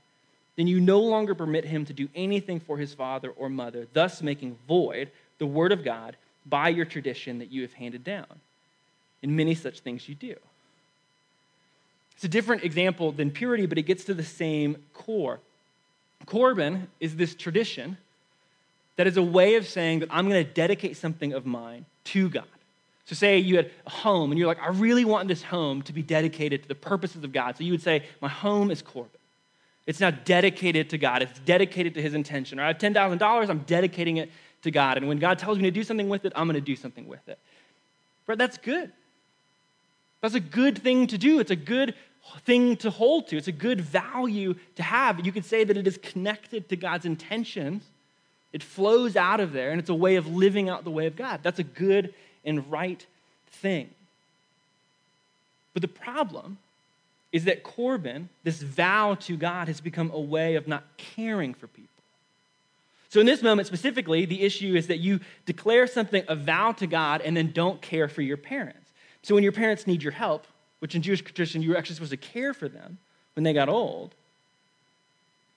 then 0.57 0.67
you 0.67 0.81
no 0.81 1.01
longer 1.01 1.35
permit 1.35 1.65
him 1.65 1.85
to 1.85 1.93
do 1.93 2.09
anything 2.15 2.61
for 2.61 2.79
his 2.79 2.95
father 2.95 3.31
or 3.31 3.49
mother, 3.49 3.87
thus 3.93 4.23
making 4.23 4.57
void 4.67 5.11
the 5.39 5.47
word 5.47 5.71
of 5.71 5.85
God 5.85 6.17
by 6.47 6.71
your 6.71 6.87
tradition 6.87 7.39
that 7.39 7.53
you 7.53 7.63
have 7.63 7.75
handed 7.75 8.03
down. 8.03 8.27
And 9.23 9.37
many 9.37 9.55
such 9.55 9.81
things 9.81 10.09
you 10.09 10.15
do. 10.15 10.37
It's 12.15 12.25
a 12.25 12.29
different 12.29 12.65
example 12.65 13.13
than 13.13 13.31
purity, 13.31 13.67
but 13.67 13.77
it 13.77 13.83
gets 13.83 14.05
to 14.05 14.15
the 14.15 14.25
same 14.25 14.77
core. 14.95 15.41
Corban 16.25 16.89
is 16.99 17.17
this 17.17 17.35
tradition 17.35 17.99
that 18.97 19.07
is 19.07 19.19
a 19.19 19.23
way 19.23 19.57
of 19.57 19.67
saying 19.67 19.99
that 20.01 20.09
I'm 20.11 20.29
going 20.29 20.43
to 20.43 20.51
dedicate 20.51 20.97
something 20.97 21.35
of 21.35 21.45
mine 21.45 21.85
to 22.05 22.31
God. 22.31 22.45
So, 23.05 23.15
say 23.15 23.39
you 23.39 23.57
had 23.57 23.71
a 23.87 23.91
home 23.91 24.33
and 24.33 24.39
you're 24.39 24.49
like, 24.49 24.61
I 24.61 24.69
really 24.69 25.05
want 25.05 25.29
this 25.29 25.43
home 25.43 25.83
to 25.83 25.93
be 25.93 26.03
dedicated 26.03 26.63
to 26.63 26.69
the 26.69 26.75
purposes 26.75 27.23
of 27.23 27.33
God. 27.33 27.57
So, 27.57 27.65
you 27.65 27.73
would 27.73 27.83
say, 27.83 28.05
My 28.21 28.29
home 28.29 28.71
is 28.71 28.83
Corban. 28.83 29.16
It's 29.87 30.01
now 30.01 30.11
dedicated 30.11 30.91
to 30.91 30.99
God. 30.99 31.23
It's 31.23 31.39
dedicated 31.41 31.95
to 31.95 32.03
his 32.03 32.15
intention. 32.15 32.59
Or 32.59 32.65
I 32.65 32.69
have 32.69 32.79
$10,000, 32.79 33.49
I'm 33.49 33.59
dedicating 33.61 34.17
it 34.17 34.31
to 34.63 34.71
God. 34.71 34.97
And 34.97 35.07
when 35.07 35.19
God 35.19 35.39
tells 35.39 35.59
me 35.59 35.65
to 35.65 35.71
do 35.71 35.85
something 35.85 36.09
with 36.09 36.25
it, 36.25 36.33
I'm 36.35 36.47
going 36.47 36.55
to 36.55 36.61
do 36.61 36.77
something 36.77 37.07
with 37.07 37.29
it. 37.29 37.39
But 38.27 38.39
that's 38.39 38.59
good. 38.59 38.91
That's 40.21 40.35
a 40.35 40.41
good 40.41 40.79
thing 40.79 41.07
to 41.09 41.19
do. 41.19 41.39
It's 41.39 41.53
a 41.53 41.57
good, 41.57 41.95
thing 42.41 42.77
to 42.77 42.91
hold 42.91 43.29
to. 43.29 43.37
It's 43.37 43.49
a 43.49 43.53
good 43.53 43.81
value 43.81 44.55
to 44.77 44.83
have. 44.83 45.25
You 45.25 45.33
could 45.33 45.45
say 45.45 45.65
that 45.65 45.77
it 45.77 45.87
is 45.87 45.99
connected 45.99 46.69
to 46.69 46.77
God's 46.77 47.07
intentions. 47.07 47.85
It 48.53 48.63
flows 48.63 49.17
out 49.17 49.41
of 49.41 49.53
there, 49.53 49.71
and 49.71 49.81
it's 49.81 49.91
a 49.91 49.95
way 49.95 50.17
of 50.17 50.27
living 50.27 50.69
out 50.69 50.85
the 50.85 50.91
way 50.91 51.07
of 51.07 51.17
God. 51.17 51.41
That's 51.43 51.59
a 51.59 51.65
good 51.65 52.15
and 52.45 52.71
right 52.71 53.05
thing. 53.49 53.91
But 55.73 55.83
the 55.83 55.89
problem 55.89 56.59
is 57.37 57.45
that 57.45 57.63
Corban, 57.63 58.31
this 58.45 58.63
vow 58.63 59.15
to 59.21 59.37
God, 59.37 59.69
has 59.69 59.83
become 59.83 60.11
a 60.11 60.19
way 60.19 60.55
of 60.55 60.67
not 60.67 60.85
caring 60.97 61.53
for 61.53 61.67
people. 61.67 62.03
So, 63.11 63.21
in 63.21 63.27
this 63.27 63.43
moment 63.43 63.67
specifically, 63.67 64.25
the 64.25 64.41
issue 64.41 64.75
is 64.75 64.87
that 64.87 65.01
you 65.01 65.21
declare 65.45 65.87
something, 65.87 66.25
a 66.29 66.35
vow 66.35 66.73
to 66.73 66.87
God, 66.87 67.21
and 67.21 67.37
then 67.37 67.53
don't 67.53 67.83
care 67.83 68.09
for 68.09 68.23
your 68.23 68.39
parents. 68.39 68.91
So, 69.21 69.35
when 69.35 69.45
your 69.45 69.53
parents 69.53 69.87
need 69.87 70.03
your 70.03 70.13
help, 70.13 70.47
which 70.79 70.95
in 70.95 71.03
Jewish 71.03 71.21
tradition 71.21 71.61
you 71.61 71.69
were 71.69 71.77
actually 71.77 71.97
supposed 71.97 72.13
to 72.13 72.17
care 72.17 72.55
for 72.55 72.71
them 72.71 72.97
when 73.35 73.45
they 73.45 73.53
got 73.53 73.69
old, 73.69 74.15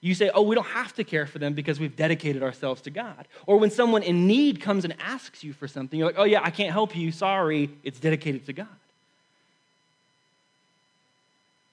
you 0.01 0.13
say, 0.13 0.29
oh, 0.33 0.41
we 0.41 0.55
don't 0.55 0.67
have 0.67 0.93
to 0.95 1.05
care 1.05 1.27
for 1.27 1.39
them 1.39 1.53
because 1.53 1.79
we've 1.79 1.95
dedicated 1.95 2.43
ourselves 2.43 2.81
to 2.81 2.89
God. 2.89 3.25
Or 3.45 3.57
when 3.57 3.71
someone 3.71 4.03
in 4.03 4.27
need 4.27 4.59
comes 4.59 4.83
and 4.83 4.95
asks 5.00 5.45
you 5.45 5.53
for 5.53 5.67
something, 5.67 5.98
you're 5.98 6.09
like, 6.09 6.19
oh, 6.19 6.25
yeah, 6.25 6.41
I 6.43 6.51
can't 6.51 6.74
help 6.74 6.93
you. 6.93 7.13
Sorry, 7.13 7.69
it's 7.83 8.01
dedicated 8.01 8.45
to 8.48 8.53
God. 8.53 8.67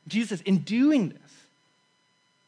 Jesus 0.09 0.41
in 0.43 0.59
doing 0.59 1.11
this, 1.11 1.19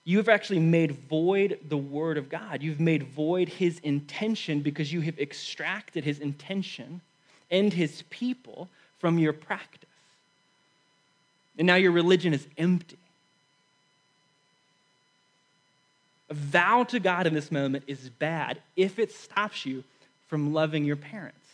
you 0.04 0.16
have 0.16 0.28
actually 0.28 0.60
made 0.60 0.92
void 0.92 1.58
the 1.68 1.76
word 1.76 2.16
of 2.16 2.28
God. 2.30 2.62
You've 2.62 2.80
made 2.80 3.02
void 3.02 3.48
his 3.48 3.78
intention 3.80 4.60
because 4.60 4.92
you 4.92 5.02
have 5.02 5.18
extracted 5.18 6.04
his 6.04 6.18
intention 6.18 7.02
and 7.50 7.72
his 7.72 8.02
people 8.08 8.68
from 9.00 9.18
your 9.18 9.32
practice. 9.32 9.88
And 11.58 11.66
now 11.66 11.74
your 11.74 11.92
religion 11.92 12.32
is 12.32 12.46
empty. 12.56 12.96
A 16.30 16.34
vow 16.34 16.84
to 16.84 17.00
God 17.00 17.26
in 17.26 17.34
this 17.34 17.50
moment 17.50 17.84
is 17.86 18.08
bad 18.08 18.60
if 18.76 18.98
it 18.98 19.12
stops 19.12 19.66
you 19.66 19.82
from 20.28 20.52
loving 20.52 20.84
your 20.84 20.96
parents. 20.96 21.47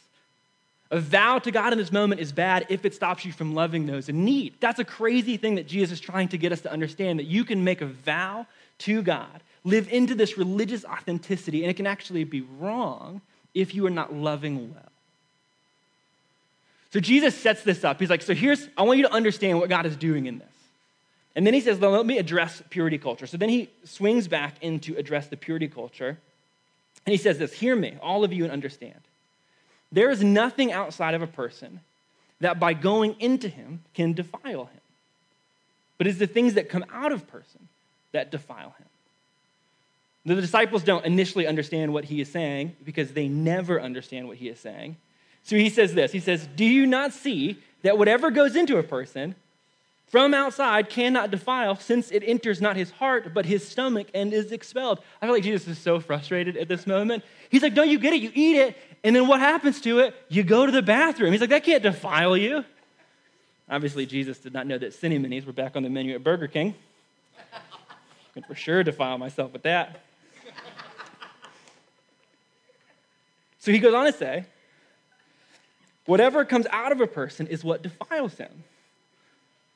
A 0.95 1.01
vow 1.01 1.41
to 1.41 1.51
God 1.51 1.73
in 1.73 1.79
this 1.81 1.91
moment 1.91 2.21
is 2.21 2.31
bad 2.31 2.67
if 2.69 2.85
it 2.85 2.95
stops 2.95 3.25
you 3.25 3.33
from 3.33 3.53
loving 3.53 3.85
those 3.85 4.09
in 4.09 4.25
need. 4.25 4.55
That's 4.61 4.79
a 4.79 4.85
crazy 4.85 5.37
thing 5.37 5.57
that 5.57 5.67
Jesus 5.67 5.99
is 5.99 6.01
trying 6.01 6.29
to 6.29 6.39
get 6.39 6.53
us 6.53 6.61
to 6.61 6.71
understand 6.71 7.19
that 7.19 7.25
you 7.25 7.45
can 7.45 7.65
make 7.65 7.81
a 7.81 7.87
vow 7.87 8.47
to 8.79 9.03
God, 9.03 9.43
live 9.65 9.93
into 9.93 10.15
this 10.15 10.39
religious 10.39 10.85
authenticity, 10.85 11.65
and 11.65 11.71
it 11.73 11.75
can 11.75 11.89
actually 11.89 12.23
be 12.23 12.43
wrong 12.61 13.23
if 13.55 13.75
you 13.75 13.85
are 13.87 13.91
not 13.91 14.15
loving 14.15 14.73
well. 14.73 14.93
So 16.93 17.01
Jesus 17.01 17.35
sets 17.35 17.65
this 17.65 17.83
up. 17.83 17.99
He's 17.99 18.09
like, 18.09 18.23
So 18.23 18.33
here's, 18.33 18.69
I 18.79 18.83
want 18.83 18.99
you 18.99 19.05
to 19.09 19.13
understand 19.13 19.59
what 19.59 19.69
God 19.69 19.87
is 19.87 19.97
doing 19.97 20.27
in 20.27 20.39
this. 20.39 20.47
And 21.35 21.45
then 21.45 21.55
he 21.55 21.61
says, 21.61 21.81
Let 21.81 22.07
me 22.07 22.19
address 22.19 22.63
purity 22.71 22.99
culture. 22.99 23.27
So 23.27 23.37
then 23.37 23.49
he 23.49 23.69
swings 23.83 24.29
back 24.29 24.63
into 24.63 24.95
address 24.97 25.27
the 25.27 25.37
purity 25.37 25.67
culture. 25.67 26.21
And 27.05 27.11
he 27.11 27.19
says 27.19 27.39
this 27.39 27.53
Hear 27.53 27.75
me, 27.75 27.97
all 28.01 28.23
of 28.23 28.33
you, 28.33 28.45
and 28.45 28.53
understand. 28.53 29.01
There 29.95 30.11
is 30.11 30.25
nothing 30.25 30.73
outside 30.73 31.15
of 31.15 31.23
a 31.23 31.27
person 31.29 31.79
that 32.41 32.59
by 32.59 32.75
going 32.75 33.15
into 33.21 33.49
him 33.49 33.83
can 33.95 34.13
defile 34.13 34.65
him, 34.65 34.81
but 35.99 36.09
it's 36.09 36.19
the 36.19 36.27
things 36.27 36.55
that 36.55 36.69
come 36.69 36.85
out 36.93 37.13
of 37.13 37.29
person 37.29 37.69
that 38.11 38.33
defile 38.33 38.75
him. 38.77 38.87
The 40.27 40.41
disciples 40.41 40.83
don't 40.83 41.05
initially 41.05 41.47
understand 41.47 41.93
what 41.93 42.07
he 42.07 42.21
is 42.21 42.29
saying 42.29 42.75
because 42.85 43.13
they 43.13 43.29
never 43.29 43.81
understand 43.81 44.27
what 44.27 44.39
he 44.39 44.49
is 44.49 44.59
saying. 44.59 44.97
So 45.45 45.55
he 45.55 45.71
says 45.71 45.95
this 45.95 46.11
He 46.11 46.19
says, 46.19 46.49
Do 46.57 46.65
you 46.65 46.87
not 46.87 47.13
see 47.13 47.59
that 47.83 47.97
whatever 47.97 48.33
goes 48.33 48.57
into 48.57 48.79
a 48.79 48.83
person 48.83 49.37
from 50.15 50.33
outside 50.33 50.91
cannot 50.91 51.33
defile, 51.33 51.75
since 51.75 52.13
it 52.13 52.23
enters 52.25 52.61
not 52.61 52.77
his 52.77 52.93
heart, 52.93 53.35
but 53.35 53.45
his 53.45 53.67
stomach 53.67 54.07
and 54.15 54.33
is 54.33 54.53
expelled? 54.53 55.01
I 55.21 55.27
feel 55.27 55.35
like 55.35 55.43
Jesus 55.43 55.67
is 55.67 55.77
so 55.77 55.99
frustrated 55.99 56.57
at 56.57 56.69
this 56.69 56.87
moment. 56.87 57.25
He's 57.51 57.63
like, 57.63 57.75
Don't 57.75 57.89
you 57.89 57.99
get 57.99 58.13
it? 58.13 58.23
You 58.23 58.31
eat 58.33 58.57
it, 58.59 58.77
and 59.03 59.17
then 59.17 59.27
what 59.27 59.41
happens 59.41 59.81
to 59.81 59.99
it? 59.99 60.15
You 60.29 60.45
go 60.45 60.67
to 60.67 60.71
the 60.71 60.83
bathroom. 60.83 61.33
He's 61.33 61.41
like, 61.41 61.51
That 61.51 61.65
can't 61.65 61.83
defile 61.83 62.37
you. 62.37 62.65
Obviously, 63.69 64.07
Jesus 64.07 64.39
did 64.39 64.53
not 64.53 64.69
know 64.69 64.79
that 64.79 64.93
Cini 64.93 65.19
Minis 65.19 65.45
were 65.47 65.53
back 65.53 65.75
on 65.75 65.83
the 65.83 65.91
menu 65.91 66.15
at 66.15 66.23
Burger 66.23 66.47
King. 66.47 66.77
I 67.53 67.59
could 68.35 68.47
for 68.47 68.55
sure 68.55 68.85
defile 68.85 69.19
myself 69.19 69.53
with 69.53 69.65
that. 69.65 70.01
So 73.59 73.73
he 73.73 73.81
goes 73.81 73.95
on 73.95 74.05
to 74.07 74.13
say, 74.13 74.45
Whatever 76.07 76.45
comes 76.45 76.69
out 76.71 76.93
of 76.93 77.01
a 77.01 77.09
person 77.09 77.49
is 77.49 77.65
what 77.65 77.83
defiles 77.83 78.35
him. 78.35 78.63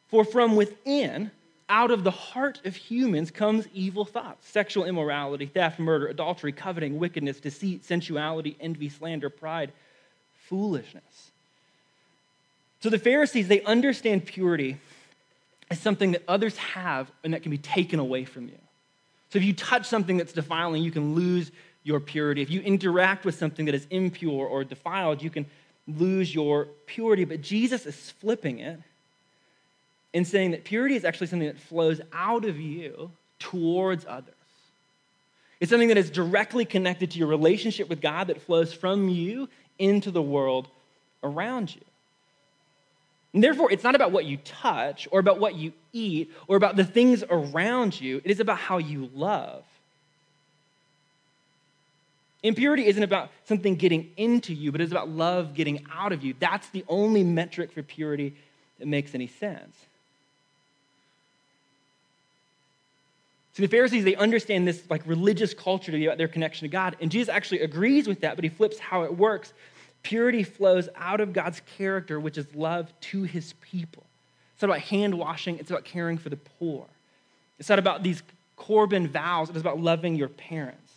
For 0.08 0.24
from 0.24 0.56
within, 0.56 1.30
out 1.68 1.90
of 1.90 2.02
the 2.02 2.10
heart 2.10 2.60
of 2.64 2.74
humans 2.74 3.30
comes 3.30 3.66
evil 3.74 4.04
thoughts 4.04 4.48
sexual 4.48 4.84
immorality, 4.84 5.46
theft, 5.46 5.78
murder, 5.78 6.06
adultery, 6.06 6.52
coveting, 6.52 6.98
wickedness, 6.98 7.40
deceit, 7.40 7.84
sensuality, 7.84 8.56
envy, 8.60 8.88
slander, 8.88 9.28
pride, 9.28 9.72
foolishness. 10.46 11.30
So 12.80 12.90
the 12.90 12.98
Pharisees, 12.98 13.48
they 13.48 13.62
understand 13.62 14.24
purity 14.24 14.78
as 15.70 15.78
something 15.78 16.12
that 16.12 16.22
others 16.26 16.56
have 16.56 17.10
and 17.22 17.34
that 17.34 17.42
can 17.42 17.50
be 17.50 17.58
taken 17.58 17.98
away 17.98 18.24
from 18.24 18.44
you. 18.44 18.58
So 19.30 19.38
if 19.38 19.44
you 19.44 19.52
touch 19.52 19.86
something 19.86 20.16
that's 20.16 20.32
defiling, 20.32 20.82
you 20.82 20.90
can 20.90 21.14
lose 21.14 21.50
your 21.82 22.00
purity. 22.00 22.40
If 22.40 22.50
you 22.50 22.60
interact 22.62 23.26
with 23.26 23.34
something 23.34 23.66
that 23.66 23.74
is 23.74 23.86
impure 23.90 24.46
or 24.46 24.64
defiled, 24.64 25.22
you 25.22 25.28
can 25.28 25.44
lose 25.86 26.34
your 26.34 26.66
purity. 26.86 27.24
But 27.24 27.42
Jesus 27.42 27.84
is 27.84 28.10
flipping 28.12 28.60
it 28.60 28.80
and 30.14 30.26
saying 30.26 30.52
that 30.52 30.64
purity 30.64 30.96
is 30.96 31.04
actually 31.04 31.26
something 31.26 31.48
that 31.48 31.58
flows 31.58 32.00
out 32.12 32.44
of 32.44 32.58
you 32.58 33.10
towards 33.38 34.06
others. 34.06 34.34
It's 35.60 35.70
something 35.70 35.88
that 35.88 35.98
is 35.98 36.10
directly 36.10 36.64
connected 36.64 37.10
to 37.12 37.18
your 37.18 37.28
relationship 37.28 37.88
with 37.88 38.00
God 38.00 38.28
that 38.28 38.40
flows 38.40 38.72
from 38.72 39.08
you 39.08 39.48
into 39.78 40.10
the 40.10 40.22
world 40.22 40.68
around 41.22 41.74
you. 41.74 41.80
And 43.34 43.44
therefore, 43.44 43.70
it's 43.70 43.84
not 43.84 43.94
about 43.94 44.12
what 44.12 44.24
you 44.24 44.38
touch 44.38 45.06
or 45.10 45.20
about 45.20 45.38
what 45.38 45.54
you 45.54 45.72
eat 45.92 46.32
or 46.46 46.56
about 46.56 46.76
the 46.76 46.84
things 46.84 47.22
around 47.28 48.00
you, 48.00 48.20
it 48.24 48.30
is 48.30 48.40
about 48.40 48.58
how 48.58 48.78
you 48.78 49.10
love. 49.14 49.64
Impurity 52.42 52.86
isn't 52.86 53.02
about 53.02 53.30
something 53.46 53.74
getting 53.74 54.10
into 54.16 54.54
you, 54.54 54.70
but 54.70 54.80
it's 54.80 54.92
about 54.92 55.08
love 55.08 55.54
getting 55.54 55.84
out 55.92 56.12
of 56.12 56.22
you. 56.22 56.34
That's 56.38 56.68
the 56.70 56.84
only 56.88 57.24
metric 57.24 57.72
for 57.72 57.82
purity 57.82 58.34
that 58.78 58.86
makes 58.86 59.14
any 59.14 59.26
sense. 59.26 59.76
See, 63.58 63.66
the 63.66 63.76
Pharisees, 63.76 64.04
they 64.04 64.14
understand 64.14 64.68
this 64.68 64.84
like 64.88 65.02
religious 65.04 65.52
culture 65.52 65.90
to 65.90 65.98
be 65.98 66.06
about 66.06 66.16
their 66.16 66.28
connection 66.28 66.66
to 66.66 66.70
God. 66.70 66.96
And 67.00 67.10
Jesus 67.10 67.28
actually 67.28 67.62
agrees 67.62 68.06
with 68.06 68.20
that, 68.20 68.36
but 68.36 68.44
he 68.44 68.50
flips 68.50 68.78
how 68.78 69.02
it 69.02 69.16
works. 69.16 69.52
Purity 70.04 70.44
flows 70.44 70.88
out 70.94 71.20
of 71.20 71.32
God's 71.32 71.60
character, 71.76 72.20
which 72.20 72.38
is 72.38 72.46
love 72.54 72.92
to 73.00 73.24
his 73.24 73.54
people. 73.54 74.04
It's 74.52 74.62
not 74.62 74.70
about 74.70 74.82
hand 74.82 75.18
washing, 75.18 75.58
it's 75.58 75.72
about 75.72 75.84
caring 75.84 76.18
for 76.18 76.28
the 76.28 76.36
poor. 76.36 76.86
It's 77.58 77.68
not 77.68 77.80
about 77.80 78.04
these 78.04 78.22
Corban 78.54 79.08
vows, 79.08 79.48
it's 79.48 79.58
about 79.58 79.80
loving 79.80 80.14
your 80.14 80.28
parents. 80.28 80.92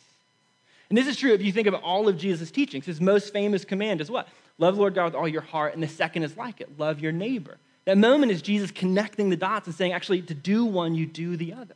And 0.90 0.96
this 0.96 1.08
is 1.08 1.18
true 1.18 1.34
if 1.34 1.42
you 1.42 1.52
think 1.52 1.66
about 1.66 1.82
all 1.82 2.08
of 2.08 2.16
Jesus' 2.16 2.52
teachings. 2.52 2.86
His 2.86 3.02
most 3.02 3.34
famous 3.34 3.66
command 3.66 4.02
is 4.02 4.12
what? 4.12 4.28
Love 4.60 4.78
Lord 4.78 4.94
God 4.94 5.06
with 5.06 5.16
all 5.16 5.28
your 5.28 5.42
heart. 5.42 5.74
And 5.74 5.82
the 5.82 5.88
second 5.88 6.22
is 6.22 6.38
like 6.38 6.62
it 6.62 6.78
love 6.78 7.00
your 7.00 7.12
neighbor. 7.12 7.58
That 7.86 7.98
moment 7.98 8.32
is 8.32 8.44
Jesus 8.44 8.70
connecting 8.70 9.32
the 9.32 9.36
dots 9.36 9.66
and 9.66 9.76
saying, 9.76 9.94
actually, 9.94 10.22
to 10.22 10.36
do 10.36 10.64
one, 10.64 10.94
you 10.94 11.08
do 11.08 11.36
the 11.36 11.54
other. 11.54 11.74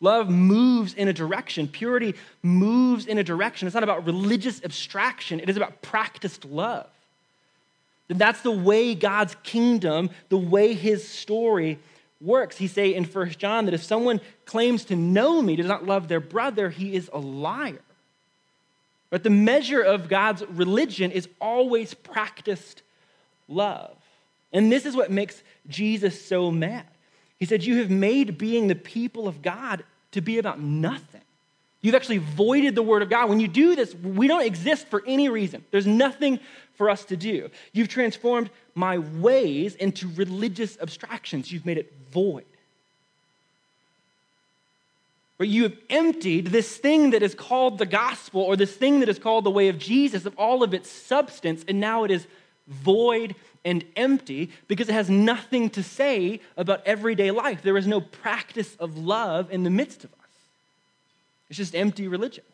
Love 0.00 0.28
moves 0.28 0.94
in 0.94 1.08
a 1.08 1.12
direction. 1.12 1.66
Purity 1.66 2.14
moves 2.42 3.06
in 3.06 3.18
a 3.18 3.24
direction. 3.24 3.66
It's 3.66 3.74
not 3.74 3.82
about 3.82 4.04
religious 4.06 4.62
abstraction, 4.62 5.40
it 5.40 5.48
is 5.48 5.56
about 5.56 5.82
practiced 5.82 6.44
love. 6.44 6.86
That's 8.08 8.42
the 8.42 8.52
way 8.52 8.94
God's 8.94 9.34
kingdom, 9.42 10.10
the 10.28 10.38
way 10.38 10.74
his 10.74 11.08
story 11.08 11.78
works. 12.20 12.56
He 12.56 12.68
say 12.68 12.94
in 12.94 13.04
1 13.04 13.30
John 13.30 13.64
that 13.64 13.74
if 13.74 13.82
someone 13.82 14.20
claims 14.44 14.84
to 14.86 14.96
know 14.96 15.42
me, 15.42 15.56
does 15.56 15.66
not 15.66 15.86
love 15.86 16.06
their 16.08 16.20
brother, 16.20 16.70
he 16.70 16.94
is 16.94 17.10
a 17.12 17.18
liar. 17.18 17.80
But 19.10 19.22
the 19.22 19.30
measure 19.30 19.82
of 19.82 20.08
God's 20.08 20.44
religion 20.46 21.10
is 21.10 21.28
always 21.40 21.94
practiced 21.94 22.82
love. 23.48 23.96
And 24.52 24.70
this 24.70 24.86
is 24.86 24.94
what 24.94 25.10
makes 25.10 25.42
Jesus 25.68 26.24
so 26.24 26.50
mad. 26.50 26.86
He 27.38 27.44
said, 27.44 27.64
You 27.64 27.78
have 27.78 27.90
made 27.90 28.38
being 28.38 28.68
the 28.68 28.74
people 28.74 29.28
of 29.28 29.42
God 29.42 29.84
to 30.12 30.20
be 30.20 30.38
about 30.38 30.60
nothing. 30.60 31.20
You've 31.82 31.94
actually 31.94 32.18
voided 32.18 32.74
the 32.74 32.82
word 32.82 33.02
of 33.02 33.10
God. 33.10 33.28
When 33.28 33.38
you 33.38 33.48
do 33.48 33.76
this, 33.76 33.94
we 33.94 34.26
don't 34.26 34.44
exist 34.44 34.88
for 34.88 35.02
any 35.06 35.28
reason. 35.28 35.64
There's 35.70 35.86
nothing 35.86 36.40
for 36.74 36.90
us 36.90 37.04
to 37.06 37.16
do. 37.16 37.50
You've 37.72 37.88
transformed 37.88 38.50
my 38.74 38.98
ways 38.98 39.74
into 39.76 40.10
religious 40.16 40.78
abstractions, 40.80 41.52
you've 41.52 41.66
made 41.66 41.78
it 41.78 41.92
void. 42.10 42.44
But 45.38 45.48
you 45.48 45.64
have 45.64 45.76
emptied 45.90 46.46
this 46.46 46.76
thing 46.76 47.10
that 47.10 47.22
is 47.22 47.34
called 47.34 47.78
the 47.78 47.86
gospel 47.86 48.40
or 48.40 48.56
this 48.56 48.74
thing 48.74 49.00
that 49.00 49.08
is 49.08 49.18
called 49.18 49.44
the 49.44 49.50
way 49.50 49.68
of 49.68 49.78
Jesus 49.78 50.24
of 50.24 50.34
all 50.38 50.62
of 50.62 50.72
its 50.72 50.90
substance, 50.90 51.64
and 51.68 51.78
now 51.78 52.04
it 52.04 52.10
is 52.10 52.26
void, 52.68 53.34
and 53.66 53.84
empty 53.96 54.50
because 54.68 54.88
it 54.88 54.92
has 54.92 55.10
nothing 55.10 55.68
to 55.70 55.82
say 55.82 56.40
about 56.56 56.86
everyday 56.86 57.32
life. 57.32 57.60
There 57.62 57.76
is 57.76 57.86
no 57.86 58.00
practice 58.00 58.76
of 58.76 58.96
love 58.96 59.50
in 59.50 59.64
the 59.64 59.70
midst 59.70 60.04
of 60.04 60.12
us. 60.12 60.28
It's 61.50 61.58
just 61.58 61.74
empty 61.74 62.06
religion. 62.06 62.44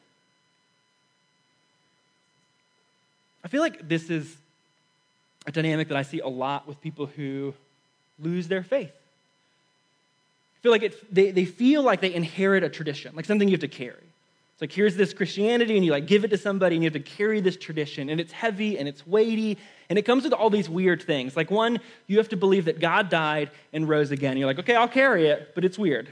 I 3.45 3.49
feel 3.49 3.61
like 3.61 3.87
this 3.87 4.09
is 4.09 4.35
a 5.47 5.53
dynamic 5.53 5.89
that 5.89 5.99
I 5.99 6.03
see 6.03 6.21
a 6.21 6.29
lot 6.29 6.67
with 6.67 6.81
people 6.81 7.07
who 7.07 7.53
lose 8.19 8.49
their 8.49 8.63
faith. 8.63 8.93
I 8.93 10.59
feel 10.63 10.73
like 10.73 10.83
it, 10.83 11.15
they, 11.15 11.31
they 11.31 11.45
feel 11.45 11.83
like 11.83 12.01
they 12.01 12.15
inherit 12.15 12.65
a 12.65 12.71
tradition, 12.71 13.15
like 13.15 13.27
something 13.27 13.49
you 13.49 13.53
have 13.53 13.61
to 13.61 13.69
carry. 13.69 14.12
Like 14.63 14.71
here's 14.71 14.95
this 14.95 15.13
Christianity, 15.13 15.75
and 15.75 15.85
you 15.85 15.91
like 15.91 16.07
give 16.07 16.23
it 16.25 16.29
to 16.29 16.39
somebody, 16.39 16.77
and 16.77 16.85
you 16.85 16.87
have 16.87 16.93
to 16.93 17.01
carry 17.01 17.41
this 17.41 17.57
tradition, 17.57 18.09
and 18.09 18.21
it's 18.21 18.31
heavy 18.31 18.79
and 18.79 18.87
it's 18.89 19.05
weighty, 19.05 19.59
and 19.91 19.99
it 19.99 20.03
comes 20.03 20.23
with 20.23 20.33
all 20.33 20.51
these 20.51 20.71
weird 20.71 21.03
things. 21.03 21.37
Like 21.37 21.51
one, 21.51 21.81
you 22.07 22.19
have 22.19 22.29
to 22.29 22.37
believe 22.37 22.67
that 22.67 22.79
God 22.79 23.09
died 23.09 23.51
and 23.73 23.89
rose 23.89 24.13
again. 24.13 24.37
You're 24.37 24.47
like, 24.47 24.61
okay, 24.61 24.77
I'll 24.77 24.87
carry 24.87 25.27
it, 25.27 25.57
but 25.57 25.65
it's 25.65 25.77
weird. 25.77 26.09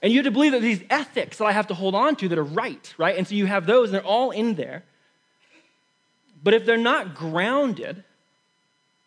And 0.00 0.12
you 0.12 0.20
have 0.20 0.26
to 0.26 0.30
believe 0.30 0.52
that 0.52 0.62
these 0.62 0.80
ethics 0.90 1.38
that 1.38 1.44
I 1.44 1.50
have 1.50 1.66
to 1.66 1.74
hold 1.74 1.96
on 1.96 2.14
to 2.16 2.28
that 2.28 2.38
are 2.38 2.44
right, 2.44 2.94
right? 2.96 3.18
And 3.18 3.26
so 3.26 3.34
you 3.34 3.46
have 3.46 3.66
those, 3.66 3.88
and 3.88 3.96
they're 3.96 4.06
all 4.06 4.30
in 4.30 4.54
there. 4.54 4.84
But 6.40 6.54
if 6.54 6.64
they're 6.64 6.76
not 6.76 7.16
grounded 7.16 8.04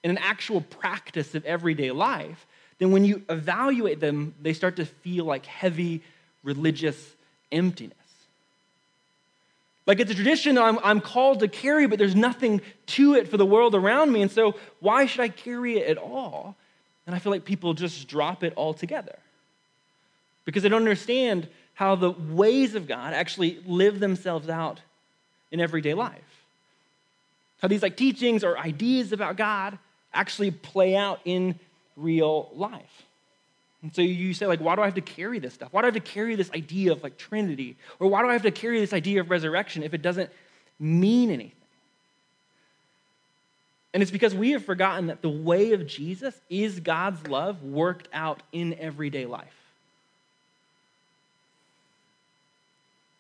in 0.04 0.12
an 0.12 0.18
actual 0.18 0.60
practice 0.60 1.34
of 1.34 1.46
everyday 1.46 1.92
life, 1.92 2.46
then 2.78 2.92
when 2.92 3.06
you 3.06 3.24
evaluate 3.30 4.02
them, 4.02 4.36
they 4.42 4.52
start 4.52 4.76
to 4.76 4.86
feel 4.86 5.24
like 5.24 5.46
heavy 5.46 6.04
religious 6.44 7.16
emptiness. 7.52 7.98
Like 9.86 10.00
it's 10.00 10.12
a 10.12 10.16
tradition 10.16 10.58
I'm, 10.58 10.80
I'm 10.84 11.00
called 11.00 11.40
to 11.42 11.48
carry, 11.48 11.88
but 11.88 12.00
there's 12.00 12.16
nothing 12.16 12.62
to 12.88 13.14
it 13.16 13.28
for 13.28 13.38
the 13.38 13.46
world 13.46 13.76
around 13.76 14.12
me. 14.12 14.22
And 14.22 14.32
so, 14.32 14.56
why 14.80 15.06
should 15.06 15.22
I 15.22 15.30
carry 15.30 15.78
it 15.78 15.88
at 15.88 15.98
all? 15.98 16.56
And 17.06 17.16
I 17.16 17.20
feel 17.20 17.32
like 17.32 17.46
people 17.46 17.74
just 17.76 18.08
drop 18.08 18.44
it 18.44 18.54
altogether 18.58 19.20
because 20.44 20.64
they 20.64 20.70
don't 20.70 20.82
understand 20.82 21.48
how 21.76 21.96
the 21.96 22.12
ways 22.12 22.74
of 22.74 22.88
God 22.88 23.14
actually 23.14 23.60
live 23.66 24.00
themselves 24.00 24.50
out 24.50 24.80
in 25.52 25.60
everyday 25.60 25.94
life. 25.94 26.22
How 27.62 27.68
these 27.68 27.84
like 27.84 27.98
teachings 27.98 28.44
or 28.44 28.58
ideas 28.58 29.12
about 29.12 29.38
God 29.38 29.78
actually 30.14 30.52
play 30.52 30.96
out 30.96 31.20
in 31.26 31.60
real 31.96 32.50
life. 32.56 33.05
And 33.86 33.94
so 33.94 34.02
you 34.02 34.34
say, 34.34 34.48
like, 34.48 34.62
why 34.62 34.76
do 34.76 34.82
I 34.82 34.86
have 34.86 34.96
to 34.96 35.02
carry 35.02 35.38
this 35.38 35.54
stuff? 35.54 35.68
Why 35.72 35.82
do 35.82 35.86
I 35.86 35.88
have 35.90 35.94
to 35.94 36.00
carry 36.00 36.34
this 36.34 36.50
idea 36.50 36.92
of 36.92 37.04
like 37.04 37.20
Trinity? 37.20 37.78
Or 38.00 38.08
why 38.08 38.24
do 38.24 38.30
I 38.30 38.34
have 38.34 38.42
to 38.42 38.50
carry 38.50 38.80
this 38.80 38.94
idea 38.94 39.22
of 39.22 39.30
resurrection 39.30 39.84
if 39.84 39.94
it 39.94 40.02
doesn't 40.02 40.32
mean 40.80 41.30
anything? 41.30 41.52
And 43.94 44.02
it's 44.02 44.12
because 44.12 44.34
we 44.34 44.54
have 44.54 44.66
forgotten 44.66 45.06
that 45.08 45.22
the 45.22 45.30
way 45.30 45.74
of 45.74 45.86
Jesus 45.86 46.34
is 46.50 46.80
God's 46.80 47.28
love 47.28 47.62
worked 47.62 48.08
out 48.12 48.42
in 48.52 48.74
everyday 48.74 49.28
life. 49.28 49.54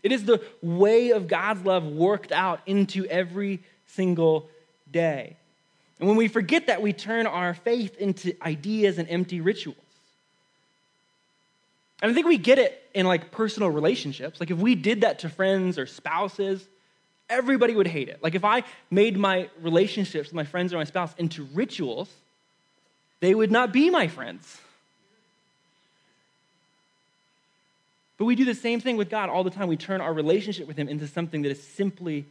It 0.01 0.12
is 0.12 0.25
the 0.25 0.41
way 0.63 1.12
of 1.12 1.28
God's 1.28 1.63
love 1.63 1.86
worked 1.86 2.32
out 2.32 2.62
into 2.65 3.06
every 3.06 3.60
single 3.86 4.49
day. 4.91 5.36
And 5.99 6.08
when 6.08 6.17
we 6.17 6.28
forget 6.28 6.65
that, 6.65 6.82
we 6.82 6.91
turn 6.91 7.28
our 7.28 7.54
faith 7.54 7.95
into 7.99 8.36
ideas 8.41 8.97
and 8.97 9.08
empty 9.08 9.41
rituals. 9.41 9.78
And 12.01 12.12
I 12.12 12.13
think 12.13 12.27
we 12.27 12.38
get 12.38 12.60
it 12.60 12.84
in 12.93 13.05
like 13.05 13.31
personal 13.31 13.69
relationships. 13.69 14.39
Like 14.39 14.51
if 14.51 14.58
we 14.58 14.75
did 14.75 15.01
that 15.01 15.19
to 15.19 15.29
friends 15.29 15.77
or 15.77 15.86
spouses, 15.86 16.65
everybody 17.29 17.73
would 17.75 17.88
hate 17.88 18.10
it. 18.10 18.21
Like 18.21 18.36
if 18.36 18.43
I 18.43 18.63
made 18.91 19.17
my 19.17 19.49
relationships 19.62 20.29
with 20.29 20.36
my 20.36 20.43
friends 20.43 20.73
or 20.73 20.77
my 20.77 20.84
spouse 20.84 21.13
into 21.17 21.47
rituals, 21.53 22.10
they 23.21 23.34
would 23.34 23.51
not 23.51 23.71
be 23.71 23.89
my 23.89 24.08
friends. 24.08 24.60
But 28.17 28.25
we 28.25 28.36
do 28.36 28.45
the 28.45 28.55
same 28.55 28.79
thing 28.79 28.97
with 28.97 29.10
God 29.10 29.29
all 29.29 29.43
the 29.43 29.49
time. 29.49 29.67
We 29.67 29.77
turn 29.77 29.99
our 29.99 30.13
relationship 30.13 30.67
with 30.67 30.77
Him 30.77 30.88
into 30.88 31.08
something 31.08 31.41
that 31.41 31.49
is 31.49 31.62
simply 31.62 32.25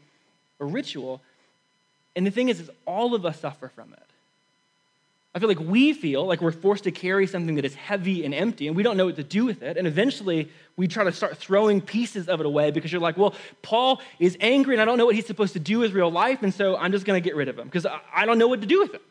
a 0.60 0.64
ritual 0.64 1.20
and 2.16 2.26
the 2.26 2.30
thing 2.30 2.48
is, 2.48 2.60
is 2.60 2.70
all 2.86 3.14
of 3.14 3.26
us 3.26 3.40
suffer 3.40 3.68
from 3.68 3.92
it. 3.92 4.03
I 5.34 5.40
feel 5.40 5.48
like 5.48 5.58
we 5.58 5.92
feel 5.92 6.24
like 6.24 6.40
we're 6.40 6.52
forced 6.52 6.84
to 6.84 6.92
carry 6.92 7.26
something 7.26 7.56
that 7.56 7.64
is 7.64 7.74
heavy 7.74 8.24
and 8.24 8.32
empty, 8.32 8.68
and 8.68 8.76
we 8.76 8.84
don't 8.84 8.96
know 8.96 9.06
what 9.06 9.16
to 9.16 9.24
do 9.24 9.44
with 9.44 9.62
it. 9.62 9.76
And 9.76 9.86
eventually, 9.86 10.48
we 10.76 10.86
try 10.86 11.02
to 11.02 11.12
start 11.12 11.36
throwing 11.38 11.80
pieces 11.80 12.28
of 12.28 12.38
it 12.38 12.46
away 12.46 12.70
because 12.70 12.92
you're 12.92 13.00
like, 13.00 13.16
well, 13.16 13.34
Paul 13.60 14.00
is 14.20 14.36
angry, 14.40 14.74
and 14.76 14.82
I 14.82 14.84
don't 14.84 14.96
know 14.96 15.06
what 15.06 15.16
he's 15.16 15.26
supposed 15.26 15.54
to 15.54 15.58
do 15.58 15.80
with 15.80 15.92
real 15.92 16.10
life, 16.10 16.42
and 16.42 16.54
so 16.54 16.76
I'm 16.76 16.92
just 16.92 17.04
going 17.04 17.20
to 17.20 17.24
get 17.24 17.34
rid 17.34 17.48
of 17.48 17.58
him 17.58 17.66
because 17.66 17.86
I 18.14 18.26
don't 18.26 18.38
know 18.38 18.46
what 18.46 18.60
to 18.60 18.66
do 18.66 18.80
with 18.80 18.94
it. 18.94 19.02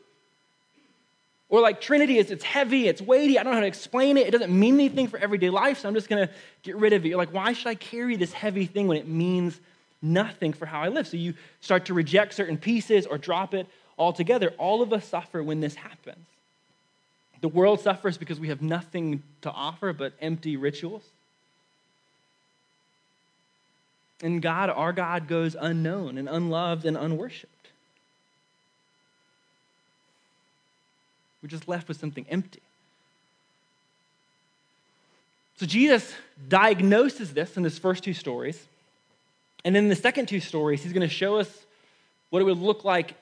Or 1.49 1.59
like 1.59 1.81
Trinity 1.81 2.17
is, 2.17 2.31
it's 2.31 2.43
heavy, 2.43 2.88
it's 2.88 3.01
weighty, 3.01 3.38
I 3.38 3.43
don't 3.43 3.51
know 3.51 3.57
how 3.57 3.62
to 3.62 3.67
explain 3.67 4.17
it, 4.17 4.25
it 4.25 4.31
doesn't 4.31 4.57
mean 4.57 4.75
anything 4.75 5.07
for 5.07 5.19
everyday 5.19 5.49
life, 5.49 5.79
so 5.79 5.89
I'm 5.89 5.93
just 5.93 6.09
going 6.09 6.25
to 6.27 6.33
get 6.63 6.77
rid 6.77 6.93
of 6.93 7.05
it. 7.05 7.09
You're 7.09 7.17
like, 7.17 7.33
why 7.33 7.53
should 7.53 7.67
I 7.67 7.75
carry 7.75 8.15
this 8.15 8.33
heavy 8.33 8.65
thing 8.65 8.88
when 8.88 8.97
it 8.97 9.07
means 9.07 9.59
nothing 10.03 10.53
for 10.53 10.65
how 10.65 10.81
I 10.81 10.89
live. 10.89 11.07
So 11.07 11.17
you 11.17 11.33
start 11.62 11.86
to 11.86 11.93
reject 11.93 12.33
certain 12.33 12.57
pieces 12.57 13.07
or 13.07 13.17
drop 13.17 13.53
it 13.53 13.67
altogether. 13.97 14.53
All 14.58 14.82
of 14.82 14.93
us 14.93 15.08
suffer 15.08 15.43
when 15.43 15.60
this 15.60 15.75
happens. 15.75 16.25
The 17.41 17.49
world 17.49 17.82
suffers 17.82 18.17
because 18.17 18.39
we 18.39 18.47
have 18.47 18.62
nothing 18.62 19.21
to 19.41 19.51
offer 19.51 19.91
but 19.91 20.13
empty 20.21 20.56
rituals. 20.56 21.03
And 24.21 24.41
God, 24.41 24.69
our 24.69 24.93
God, 24.93 25.27
goes 25.27 25.56
unknown 25.60 26.17
and 26.17 26.29
unloved 26.29 26.86
and 26.86 26.95
unworshiped. 26.95 27.47
We're 31.41 31.49
just 31.49 31.67
left 31.67 31.89
with 31.89 31.99
something 31.99 32.25
empty. 32.29 32.62
So 35.58 35.65
Jesus 35.65 36.13
diagnoses 36.47 37.34
this 37.34 37.58
in 37.58 37.65
his 37.65 37.77
first 37.77 38.03
two 38.03 38.13
stories. 38.13 38.65
And 39.65 39.75
then 39.75 39.89
the 39.89 39.95
second 39.95 40.27
two 40.27 40.39
stories, 40.39 40.84
he's 40.84 40.93
going 40.93 41.08
to 41.08 41.13
show 41.13 41.38
us 41.38 41.49
what 42.29 42.41
it 42.41 42.45
would 42.45 42.58
look 42.58 42.86
like 42.86 43.15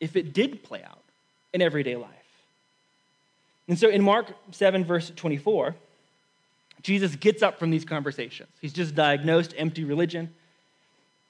if 0.00 0.16
it 0.16 0.32
did 0.32 0.62
play 0.62 0.82
out 0.82 1.02
in 1.52 1.62
everyday 1.62 1.96
life. 1.96 2.12
And 3.68 3.78
so 3.78 3.88
in 3.88 4.02
Mark 4.02 4.32
7, 4.50 4.84
verse 4.84 5.12
24, 5.14 5.74
Jesus 6.82 7.16
gets 7.16 7.42
up 7.42 7.58
from 7.58 7.70
these 7.70 7.84
conversations. 7.84 8.48
He's 8.60 8.72
just 8.72 8.94
diagnosed 8.94 9.54
empty 9.56 9.84
religion. 9.84 10.32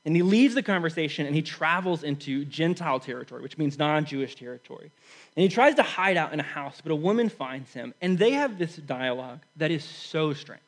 And 0.04 0.14
he 0.14 0.22
leaves 0.22 0.54
the 0.54 0.62
conversation 0.62 1.26
and 1.26 1.35
he 1.35 1.42
travels 1.42 2.02
into 2.02 2.44
Gentile 2.44 3.00
territory, 3.00 3.42
which 3.42 3.59
means 3.59 3.78
non 3.78 4.04
Jewish 4.04 4.37
territory. 4.37 4.90
And 5.37 5.42
he 5.42 5.48
tries 5.48 5.74
to 5.74 5.83
hide 5.83 6.16
out 6.16 6.33
in 6.33 6.40
a 6.40 6.44
house, 6.44 6.81
but 6.83 6.92
a 6.92 6.96
woman 6.96 7.28
finds 7.28 7.72
him. 7.74 7.92
And 8.00 8.18
they 8.18 8.31
have 8.31 8.59
this 8.59 8.76
dialogue 8.76 9.40
that 9.57 9.70
is 9.70 9.85
so 9.85 10.33
strange. 10.33 10.62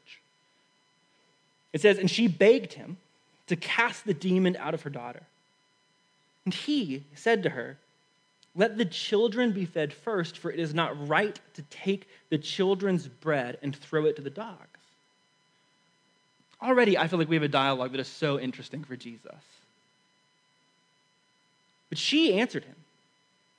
It 1.72 1.80
says, 1.80 1.98
And 1.98 2.10
she 2.10 2.26
begged 2.26 2.74
him 2.74 2.96
to 3.46 3.56
cast 3.56 4.04
the 4.04 4.14
demon 4.14 4.56
out 4.56 4.74
of 4.74 4.82
her 4.82 4.90
daughter. 4.90 5.22
And 6.44 6.52
he 6.52 7.04
said 7.14 7.42
to 7.44 7.50
her, 7.50 7.78
Let 8.54 8.76
the 8.76 8.84
children 8.84 9.52
be 9.52 9.64
fed 9.64 9.92
first, 9.92 10.38
for 10.38 10.50
it 10.50 10.58
is 10.58 10.74
not 10.74 11.08
right 11.08 11.38
to 11.54 11.62
take 11.62 12.08
the 12.30 12.38
children's 12.38 13.06
bread 13.06 13.58
and 13.62 13.74
throw 13.74 14.06
it 14.06 14.16
to 14.16 14.22
the 14.22 14.30
dogs. 14.30 14.66
Already, 16.62 16.98
I 16.98 17.08
feel 17.08 17.18
like 17.18 17.28
we 17.28 17.36
have 17.36 17.42
a 17.42 17.48
dialogue 17.48 17.92
that 17.92 18.00
is 18.00 18.08
so 18.08 18.38
interesting 18.38 18.84
for 18.84 18.96
Jesus. 18.96 19.38
But 21.88 21.98
she 21.98 22.38
answered 22.38 22.64
him, 22.64 22.76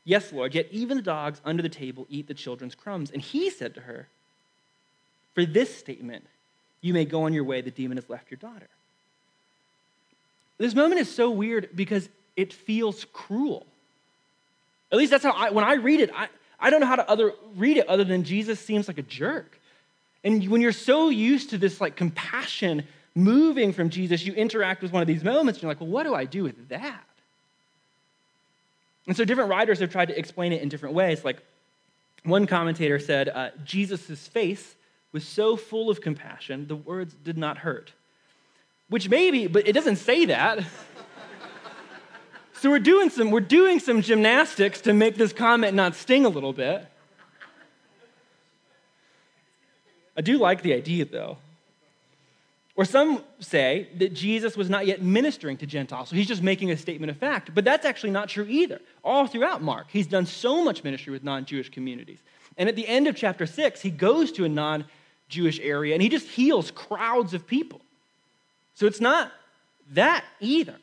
Yes, 0.03 0.33
Lord, 0.33 0.55
yet 0.55 0.67
even 0.71 0.97
the 0.97 1.03
dogs 1.03 1.41
under 1.45 1.61
the 1.61 1.69
table 1.69 2.07
eat 2.09 2.27
the 2.27 2.33
children's 2.33 2.75
crumbs. 2.75 3.11
And 3.11 3.21
he 3.21 3.49
said 3.49 3.75
to 3.75 3.81
her, 3.81 4.07
For 5.35 5.45
this 5.45 5.75
statement, 5.75 6.25
you 6.81 6.93
may 6.93 7.05
go 7.05 7.23
on 7.23 7.33
your 7.33 7.43
way, 7.43 7.61
the 7.61 7.71
demon 7.71 7.97
has 7.97 8.09
left 8.09 8.31
your 8.31 8.39
daughter. 8.39 8.67
This 10.57 10.75
moment 10.75 11.01
is 11.01 11.13
so 11.13 11.29
weird 11.29 11.69
because 11.75 12.09
it 12.35 12.53
feels 12.53 13.05
cruel. 13.13 13.65
At 14.91 14.97
least 14.97 15.11
that's 15.11 15.23
how 15.23 15.31
I, 15.31 15.49
when 15.51 15.63
I 15.63 15.75
read 15.75 15.99
it, 15.99 16.11
I, 16.15 16.27
I 16.59 16.69
don't 16.69 16.81
know 16.81 16.87
how 16.87 16.97
to 16.97 17.09
other, 17.09 17.33
read 17.55 17.77
it 17.77 17.87
other 17.87 18.03
than 18.03 18.23
Jesus 18.23 18.59
seems 18.59 18.87
like 18.87 18.97
a 18.97 19.03
jerk. 19.03 19.59
And 20.23 20.47
when 20.49 20.61
you're 20.61 20.71
so 20.71 21.09
used 21.09 21.49
to 21.51 21.57
this 21.57 21.81
like 21.81 21.95
compassion 21.95 22.83
moving 23.15 23.73
from 23.73 23.89
Jesus, 23.89 24.25
you 24.25 24.33
interact 24.33 24.81
with 24.81 24.91
one 24.91 25.01
of 25.01 25.07
these 25.07 25.23
moments 25.23 25.57
and 25.57 25.63
you're 25.63 25.71
like, 25.71 25.81
well, 25.81 25.89
what 25.89 26.03
do 26.03 26.13
I 26.13 26.25
do 26.25 26.43
with 26.43 26.69
that? 26.69 27.03
And 29.07 29.17
so 29.17 29.25
different 29.25 29.49
writers 29.49 29.79
have 29.79 29.91
tried 29.91 30.09
to 30.09 30.17
explain 30.17 30.53
it 30.53 30.61
in 30.61 30.69
different 30.69 30.93
ways. 30.93 31.25
Like 31.25 31.41
one 32.23 32.45
commentator 32.45 32.99
said, 32.99 33.29
uh, 33.29 33.49
Jesus' 33.65 34.27
face 34.27 34.75
was 35.11 35.27
so 35.27 35.57
full 35.57 35.89
of 35.89 36.01
compassion, 36.01 36.67
the 36.67 36.75
words 36.75 37.15
did 37.23 37.37
not 37.37 37.57
hurt. 37.59 37.91
Which 38.89 39.09
maybe, 39.09 39.47
but 39.47 39.67
it 39.67 39.73
doesn't 39.73 39.97
say 39.97 40.25
that. 40.25 40.59
so 42.61 42.69
we're 42.69 42.77
doing 42.77 43.09
some 43.09 43.31
we're 43.31 43.39
doing 43.39 43.79
some 43.79 44.03
gymnastics 44.03 44.81
to 44.81 44.93
make 44.93 45.15
this 45.15 45.33
comment 45.33 45.73
not 45.73 45.95
sting 45.95 46.25
a 46.25 46.29
little 46.29 46.53
bit. 46.53 46.85
I 50.15 50.21
do 50.21 50.37
like 50.37 50.61
the 50.61 50.75
idea 50.75 51.05
though. 51.05 51.37
Or 52.75 52.85
some 52.85 53.23
say 53.39 53.87
that 53.97 54.13
Jesus 54.13 54.55
was 54.55 54.69
not 54.69 54.85
yet 54.85 55.01
ministering 55.01 55.57
to 55.57 55.65
Gentiles, 55.65 56.09
so 56.09 56.15
he's 56.15 56.27
just 56.27 56.43
making 56.43 56.69
a 56.69 56.77
statement 56.77 57.09
of 57.09 57.17
fact. 57.17 57.49
But 57.55 57.65
that's 57.65 57.83
actually 57.83 58.11
not 58.11 58.29
true 58.29 58.45
either. 58.47 58.79
All 59.03 59.25
throughout 59.25 59.63
Mark, 59.63 59.87
he's 59.89 60.05
done 60.05 60.27
so 60.27 60.63
much 60.63 60.83
ministry 60.83 61.11
with 61.11 61.23
non 61.23 61.45
Jewish 61.45 61.69
communities. 61.69 62.19
And 62.59 62.69
at 62.69 62.75
the 62.75 62.87
end 62.87 63.07
of 63.07 63.15
chapter 63.15 63.47
6, 63.47 63.81
he 63.81 63.89
goes 63.89 64.31
to 64.33 64.45
a 64.45 64.49
non 64.49 64.85
Jewish 65.29 65.59
area 65.61 65.95
and 65.95 66.03
he 66.03 66.09
just 66.09 66.27
heals 66.27 66.69
crowds 66.69 67.33
of 67.33 67.47
people. 67.47 67.81
So 68.75 68.85
it's 68.85 69.01
not 69.01 69.31
that 69.93 70.23
either. 70.39 70.75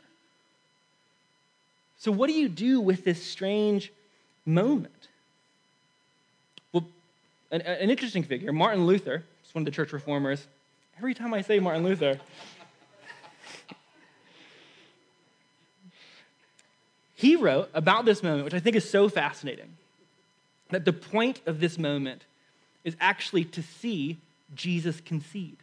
So, 1.99 2.13
what 2.13 2.29
do 2.29 2.33
you 2.33 2.49
do 2.49 2.81
with 2.81 3.05
this 3.05 3.23
strange 3.23 3.93
moment? 4.47 5.09
Well, 6.73 6.87
an, 7.51 7.61
an 7.63 7.91
interesting 7.91 8.23
figure, 8.23 8.53
Martin 8.53 8.87
Luther, 8.87 9.25
is 9.45 9.55
one 9.55 9.63
of 9.63 9.65
the 9.67 9.73
church 9.73 9.93
reformers. 9.93 10.47
Every 10.97 11.13
time 11.15 11.35
I 11.35 11.43
say 11.43 11.59
Martin 11.59 11.83
Luther, 11.83 12.21
he 17.17 17.35
wrote 17.35 17.69
about 17.75 18.05
this 18.05 18.23
moment, 18.23 18.45
which 18.45 18.55
I 18.55 18.61
think 18.61 18.77
is 18.77 18.89
so 18.89 19.09
fascinating, 19.09 19.77
that 20.71 20.85
the 20.85 20.93
point 20.93 21.41
of 21.47 21.59
this 21.59 21.79
moment 21.79 22.23
is 22.85 22.95
actually 23.01 23.45
to 23.45 23.63
see 23.63 24.19
Jesus 24.55 25.01
concede. 25.01 25.57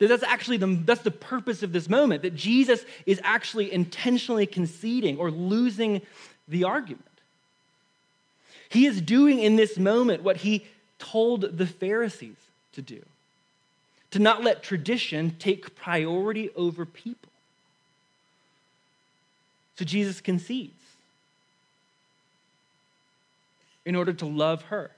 That 0.00 0.08
that's 0.08 0.22
actually 0.22 0.56
the, 0.56 0.80
that's 0.84 1.02
the 1.02 1.10
purpose 1.10 1.62
of 1.62 1.72
this 1.72 1.88
moment, 1.88 2.22
that 2.22 2.34
Jesus 2.34 2.84
is 3.06 3.20
actually 3.22 3.72
intentionally 3.72 4.46
conceding 4.46 5.18
or 5.18 5.30
losing 5.30 6.02
the 6.48 6.64
argument. 6.64 7.04
He 8.70 8.86
is 8.86 9.00
doing 9.00 9.38
in 9.38 9.56
this 9.56 9.78
moment 9.78 10.22
what 10.22 10.38
he 10.38 10.66
told 10.98 11.58
the 11.58 11.66
Pharisees 11.66 12.36
to 12.72 12.82
do 12.82 13.02
to 14.10 14.18
not 14.18 14.42
let 14.42 14.62
tradition 14.62 15.36
take 15.38 15.76
priority 15.76 16.50
over 16.56 16.84
people. 16.84 17.30
So 19.76 19.84
Jesus 19.84 20.20
concedes 20.20 20.72
in 23.84 23.96
order 23.96 24.12
to 24.14 24.26
love 24.26 24.62
her. 24.64 24.90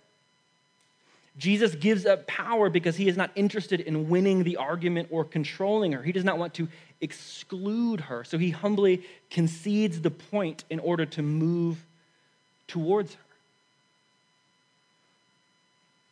Jesus 1.39 1.75
gives 1.75 2.05
up 2.05 2.27
power 2.27 2.69
because 2.69 2.97
he 2.97 3.09
is 3.09 3.17
not 3.17 3.31
interested 3.35 3.81
in 3.81 4.09
winning 4.09 4.45
the 4.45 4.59
argument 4.59 5.09
or 5.11 5.25
controlling 5.25 5.93
her. 5.93 6.03
He 6.03 6.13
does 6.13 6.25
not 6.25 6.39
want 6.39 6.55
to 6.55 6.69
exclude 7.01 8.03
her. 8.03 8.23
So 8.25 8.37
he 8.37 8.51
humbly 8.51 9.03
concedes 9.31 10.03
the 10.03 10.11
point 10.11 10.65
in 10.69 10.79
order 10.79 11.07
to 11.07 11.23
move 11.23 11.85
towards 12.69 13.15
her. 13.15 13.21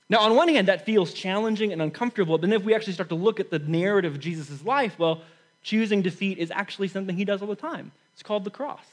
Now, 0.09 0.21
on 0.21 0.35
one 0.35 0.49
hand, 0.49 0.67
that 0.69 0.85
feels 0.85 1.13
challenging 1.13 1.73
and 1.73 1.81
uncomfortable, 1.81 2.37
but 2.37 2.51
then 2.51 2.59
if 2.59 2.65
we 2.65 2.75
actually 2.75 2.95
start 2.95 3.11
to 3.11 3.15
look 3.15 3.39
at 3.39 3.51
the 3.51 3.61
narrative 3.61 4.15
of 4.15 4.21
Jesus' 4.21 4.65
life, 4.65 4.99
well, 4.99 5.23
choosing 5.63 6.03
defeat 6.03 6.39
is 6.39 6.51
actually 6.51 6.89
something 6.89 7.17
he 7.17 7.25
does 7.25 7.43
all 7.43 7.49
the 7.49 7.55
time. 7.55 7.93
It's 8.15 8.23
called 8.23 8.43
the 8.43 8.51
cross. 8.51 8.85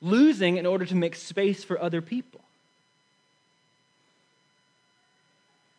Losing 0.00 0.56
in 0.56 0.66
order 0.66 0.84
to 0.86 0.94
make 0.96 1.14
space 1.14 1.62
for 1.62 1.80
other 1.80 2.02
people. 2.02 2.40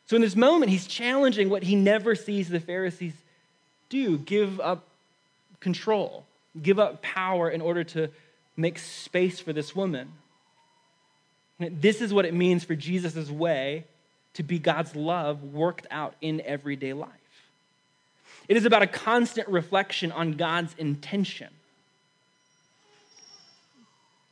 So, 0.10 0.16
in 0.16 0.24
this 0.24 0.36
moment, 0.36 0.72
he's 0.72 0.88
challenging 0.88 1.52
what 1.52 1.62
he 1.62 1.76
never 1.76 2.16
sees 2.16 2.50
the 2.50 2.60
Pharisees 2.60 3.14
do 3.90 4.18
give 4.18 4.60
up 4.60 4.84
control, 5.60 6.26
give 6.60 6.80
up 6.80 7.04
power 7.04 7.48
in 7.48 7.62
order 7.62 7.84
to 7.84 8.10
make 8.58 8.80
space 8.80 9.40
for 9.40 9.54
this 9.54 9.76
woman. 9.76 10.12
This 11.60 12.02
is 12.02 12.12
what 12.12 12.26
it 12.26 12.34
means 12.34 12.64
for 12.64 12.74
Jesus' 12.74 13.30
way 13.30 13.84
to 14.34 14.42
be 14.42 14.58
God's 14.58 14.96
love 14.96 15.44
worked 15.44 15.86
out 15.92 16.16
in 16.22 16.42
everyday 16.42 16.94
life. 16.94 17.12
It 18.48 18.58
is 18.58 18.66
about 18.66 18.82
a 18.82 18.88
constant 18.88 19.48
reflection 19.48 20.12
on 20.12 20.32
God's 20.32 20.74
intention. 20.80 21.50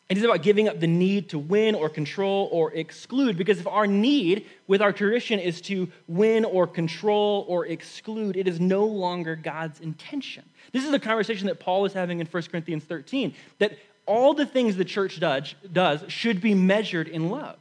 It 0.09 0.17
is 0.17 0.23
about 0.23 0.41
giving 0.41 0.69
up 0.69 0.79
the 0.79 0.87
need 0.87 1.29
to 1.29 1.39
win 1.39 1.75
or 1.75 1.89
control 1.89 2.47
or 2.51 2.71
exclude. 2.73 3.37
Because 3.37 3.59
if 3.59 3.67
our 3.67 3.85
need 3.85 4.45
with 4.65 4.81
our 4.81 4.93
tradition 4.93 5.37
is 5.37 5.59
to 5.61 5.89
win 6.07 6.45
or 6.45 6.65
control 6.65 7.45
or 7.49 7.65
exclude, 7.65 8.37
it 8.37 8.47
is 8.47 8.59
no 8.59 8.85
longer 8.85 9.35
God's 9.35 9.81
intention. 9.81 10.45
This 10.71 10.85
is 10.85 10.91
the 10.91 10.99
conversation 10.99 11.47
that 11.47 11.59
Paul 11.59 11.85
is 11.85 11.91
having 11.91 12.21
in 12.21 12.27
1 12.27 12.43
Corinthians 12.43 12.85
13 12.85 13.33
that 13.59 13.77
all 14.05 14.33
the 14.33 14.45
things 14.45 14.77
the 14.77 14.85
church 14.85 15.19
does, 15.19 15.53
does 15.73 16.03
should 16.07 16.39
be 16.39 16.53
measured 16.53 17.09
in 17.09 17.29
love. 17.29 17.57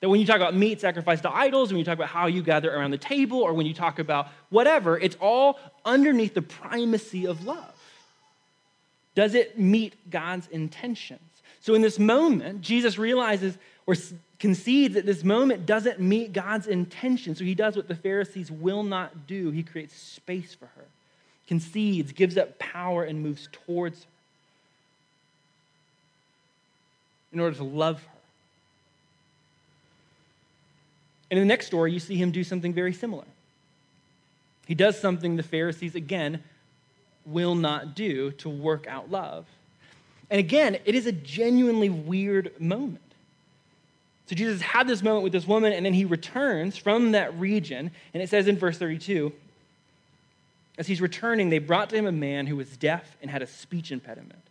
That 0.00 0.10
when 0.10 0.20
you 0.20 0.26
talk 0.26 0.36
about 0.36 0.54
meat 0.54 0.82
sacrificed 0.82 1.22
to 1.22 1.34
idols, 1.34 1.72
when 1.72 1.78
you 1.78 1.84
talk 1.84 1.96
about 1.96 2.10
how 2.10 2.26
you 2.26 2.42
gather 2.42 2.70
around 2.70 2.90
the 2.90 2.98
table, 2.98 3.38
or 3.38 3.54
when 3.54 3.64
you 3.64 3.72
talk 3.72 3.98
about 3.98 4.28
whatever, 4.50 4.98
it's 4.98 5.16
all 5.18 5.58
underneath 5.82 6.34
the 6.34 6.42
primacy 6.42 7.26
of 7.26 7.46
love. 7.46 7.73
Does 9.14 9.34
it 9.34 9.58
meet 9.58 9.94
God's 10.10 10.48
intentions? 10.48 11.20
So 11.60 11.74
in 11.74 11.82
this 11.82 11.98
moment, 11.98 12.60
Jesus 12.60 12.98
realizes 12.98 13.56
or 13.86 13.94
concedes 14.38 14.94
that 14.94 15.06
this 15.06 15.24
moment 15.24 15.66
doesn't 15.66 16.00
meet 16.00 16.32
God's 16.32 16.66
intention. 16.66 17.34
So 17.34 17.44
he 17.44 17.54
does 17.54 17.76
what 17.76 17.88
the 17.88 17.94
Pharisees 17.94 18.50
will 18.50 18.82
not 18.82 19.26
do. 19.26 19.50
He 19.50 19.62
creates 19.62 19.94
space 19.96 20.54
for 20.54 20.66
her, 20.66 20.84
concedes, 21.46 22.12
gives 22.12 22.36
up 22.36 22.58
power, 22.58 23.04
and 23.04 23.22
moves 23.22 23.48
towards 23.52 24.02
her 24.02 24.08
in 27.32 27.40
order 27.40 27.56
to 27.56 27.64
love 27.64 28.02
her. 28.02 28.08
And 31.30 31.40
in 31.40 31.46
the 31.46 31.52
next 31.52 31.66
story, 31.66 31.92
you 31.92 31.98
see 31.98 32.16
him 32.16 32.30
do 32.30 32.44
something 32.44 32.72
very 32.72 32.92
similar. 32.92 33.24
He 34.66 34.74
does 34.74 34.98
something 34.98 35.36
the 35.36 35.42
Pharisees, 35.42 35.94
again, 35.94 36.42
will 37.26 37.54
not 37.54 37.94
do 37.94 38.30
to 38.32 38.48
work 38.48 38.86
out 38.86 39.10
love. 39.10 39.46
And 40.30 40.38
again, 40.38 40.78
it 40.84 40.94
is 40.94 41.06
a 41.06 41.12
genuinely 41.12 41.90
weird 41.90 42.58
moment. 42.60 43.00
So 44.26 44.34
Jesus 44.34 44.62
had 44.62 44.88
this 44.88 45.02
moment 45.02 45.22
with 45.22 45.32
this 45.32 45.46
woman, 45.46 45.72
and 45.72 45.84
then 45.84 45.94
he 45.94 46.04
returns 46.04 46.76
from 46.76 47.12
that 47.12 47.38
region. 47.38 47.90
And 48.14 48.22
it 48.22 48.28
says 48.28 48.48
in 48.48 48.56
verse 48.56 48.78
32 48.78 49.32
as 50.76 50.86
he's 50.86 51.00
returning, 51.00 51.50
they 51.50 51.58
brought 51.58 51.90
to 51.90 51.96
him 51.96 52.06
a 52.06 52.12
man 52.12 52.46
who 52.46 52.56
was 52.56 52.76
deaf 52.76 53.16
and 53.22 53.30
had 53.30 53.42
a 53.42 53.46
speech 53.46 53.92
impediment. 53.92 54.42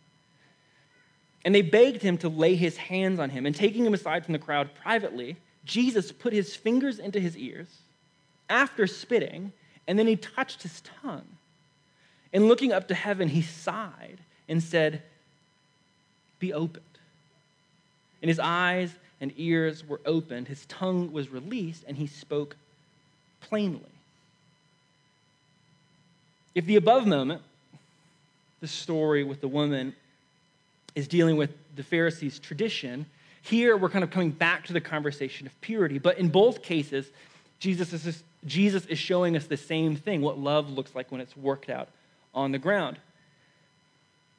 And 1.44 1.54
they 1.54 1.60
begged 1.60 2.00
him 2.00 2.16
to 2.18 2.30
lay 2.30 2.54
his 2.54 2.78
hands 2.78 3.20
on 3.20 3.28
him. 3.28 3.44
And 3.44 3.54
taking 3.54 3.84
him 3.84 3.92
aside 3.92 4.24
from 4.24 4.32
the 4.32 4.38
crowd 4.38 4.70
privately, 4.74 5.36
Jesus 5.66 6.12
put 6.12 6.32
his 6.32 6.56
fingers 6.56 6.98
into 6.98 7.20
his 7.20 7.36
ears 7.36 7.68
after 8.48 8.86
spitting, 8.86 9.52
and 9.86 9.98
then 9.98 10.06
he 10.06 10.16
touched 10.16 10.62
his 10.62 10.82
tongue. 11.02 11.26
And 12.34 12.48
looking 12.48 12.72
up 12.72 12.88
to 12.88 12.94
heaven, 12.94 13.28
he 13.28 13.42
sighed 13.42 14.18
and 14.48 14.60
said, 14.60 15.02
Be 16.40 16.52
opened. 16.52 16.84
And 18.20 18.28
his 18.28 18.40
eyes 18.40 18.92
and 19.20 19.32
ears 19.36 19.86
were 19.86 20.00
opened, 20.04 20.48
his 20.48 20.66
tongue 20.66 21.12
was 21.12 21.30
released, 21.30 21.84
and 21.86 21.96
he 21.96 22.08
spoke 22.08 22.56
plainly. 23.40 23.80
If 26.54 26.66
the 26.66 26.76
above 26.76 27.06
moment, 27.06 27.40
the 28.60 28.66
story 28.66 29.22
with 29.22 29.40
the 29.40 29.48
woman, 29.48 29.94
is 30.96 31.06
dealing 31.06 31.36
with 31.36 31.50
the 31.76 31.82
Pharisees' 31.82 32.38
tradition, 32.38 33.06
here 33.42 33.76
we're 33.76 33.88
kind 33.88 34.04
of 34.04 34.10
coming 34.10 34.30
back 34.30 34.64
to 34.66 34.72
the 34.72 34.80
conversation 34.80 35.46
of 35.46 35.60
purity. 35.60 35.98
But 35.98 36.18
in 36.18 36.28
both 36.28 36.62
cases, 36.62 37.06
Jesus 37.60 37.92
is, 37.92 38.22
Jesus 38.44 38.86
is 38.86 38.98
showing 38.98 39.36
us 39.36 39.46
the 39.46 39.56
same 39.56 39.94
thing 39.96 40.20
what 40.20 40.38
love 40.38 40.70
looks 40.70 40.94
like 40.94 41.12
when 41.12 41.20
it's 41.20 41.36
worked 41.36 41.70
out 41.70 41.88
on 42.34 42.52
the 42.52 42.58
ground. 42.58 42.98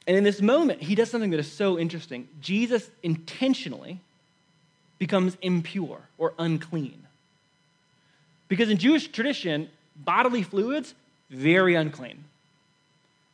And 0.08 0.16
in 0.16 0.24
this 0.24 0.42
moment, 0.42 0.82
he 0.82 0.96
does 0.96 1.10
something 1.10 1.32
that 1.32 1.40
is 1.40 1.52
so 1.52 1.80
interesting. 1.80 2.28
Jesus 2.42 2.90
intentionally 3.02 4.00
becomes 5.00 5.38
impure 5.42 6.00
or 6.18 6.34
unclean. 6.38 7.04
Because 8.48 8.70
in 8.70 8.78
Jewish 8.78 9.08
tradition, 9.08 9.70
bodily 9.96 10.44
fluids, 10.44 10.94
very 11.30 11.76
unclean. 11.76 12.24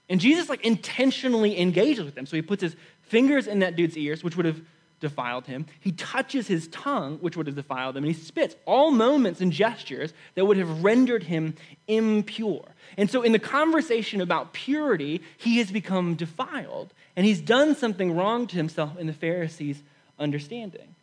And 0.10 0.20
Jesus 0.20 0.50
like 0.50 0.66
intentionally 0.66 1.60
engages 1.60 2.06
with 2.06 2.16
them. 2.16 2.26
So 2.26 2.36
he 2.36 2.42
puts 2.42 2.62
his 2.62 2.76
fingers 3.04 3.48
in 3.48 3.60
that 3.60 3.76
dude's 3.76 3.98
ears, 3.98 4.24
which 4.24 4.38
would 4.38 4.46
have 4.46 4.62
defiled 5.02 5.48
him. 5.48 5.66
He 5.80 5.92
touches 5.92 6.48
his 6.48 6.70
tongue, 6.70 7.18
which 7.18 7.36
would 7.36 7.48
have 7.48 7.56
defiled 7.56 7.98
him, 7.98 8.06
and 8.06 8.16
he 8.16 8.22
spits. 8.22 8.56
All 8.66 8.92
moments 8.92 9.42
and 9.42 9.52
gestures 9.52 10.14
that 10.36 10.46
would 10.46 10.58
have 10.58 10.84
rendered 10.84 11.24
him 11.24 11.56
impure. 11.88 12.64
And 12.98 13.10
so, 13.10 13.22
in 13.24 13.34
the 13.34 13.40
conversation 13.40 14.22
about 14.22 14.54
purity, 14.54 15.22
he 15.38 15.58
has 15.58 15.72
become 15.72 16.16
defiled, 16.16 16.94
and 17.18 17.26
he's 17.26 17.42
done 17.42 17.76
something 17.76 18.16
wrong 18.16 18.48
to 18.48 18.56
himself 18.56 18.98
in 18.98 19.08
the 19.08 19.14
Pharisees' 19.14 19.82
understanding. 20.18 20.96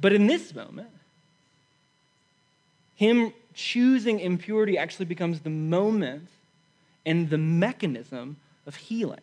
But 0.00 0.12
in 0.12 0.26
this 0.26 0.54
moment, 0.54 0.90
him 2.96 3.32
choosing 3.54 4.20
impurity 4.20 4.76
actually 4.76 5.06
becomes 5.06 5.40
the 5.40 5.50
moment 5.50 6.28
and 7.06 7.30
the 7.30 7.38
mechanism 7.38 8.36
of 8.66 8.76
healing. 8.76 9.20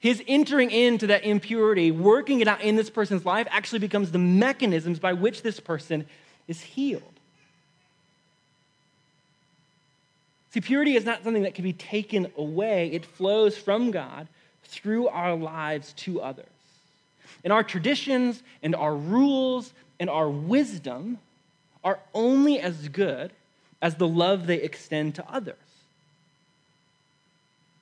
His 0.00 0.22
entering 0.28 0.70
into 0.70 1.08
that 1.08 1.24
impurity, 1.24 1.90
working 1.90 2.40
it 2.40 2.48
out 2.48 2.60
in 2.60 2.76
this 2.76 2.90
person's 2.90 3.26
life, 3.26 3.48
actually 3.50 3.80
becomes 3.80 4.12
the 4.12 4.18
mechanisms 4.18 4.98
by 4.98 5.12
which 5.12 5.42
this 5.42 5.58
person 5.58 6.06
is 6.46 6.60
healed. 6.60 7.02
See, 10.50 10.60
purity 10.60 10.96
is 10.96 11.04
not 11.04 11.24
something 11.24 11.42
that 11.42 11.54
can 11.54 11.64
be 11.64 11.72
taken 11.72 12.30
away, 12.36 12.90
it 12.92 13.04
flows 13.04 13.58
from 13.58 13.90
God 13.90 14.28
through 14.64 15.08
our 15.08 15.34
lives 15.34 15.92
to 15.94 16.20
others. 16.20 16.46
And 17.44 17.52
our 17.52 17.62
traditions 17.62 18.42
and 18.62 18.74
our 18.74 18.94
rules 18.94 19.72
and 20.00 20.08
our 20.08 20.28
wisdom 20.28 21.18
are 21.84 21.98
only 22.14 22.60
as 22.60 22.88
good 22.88 23.32
as 23.80 23.96
the 23.96 24.08
love 24.08 24.46
they 24.46 24.60
extend 24.62 25.14
to 25.16 25.30
others. 25.30 25.56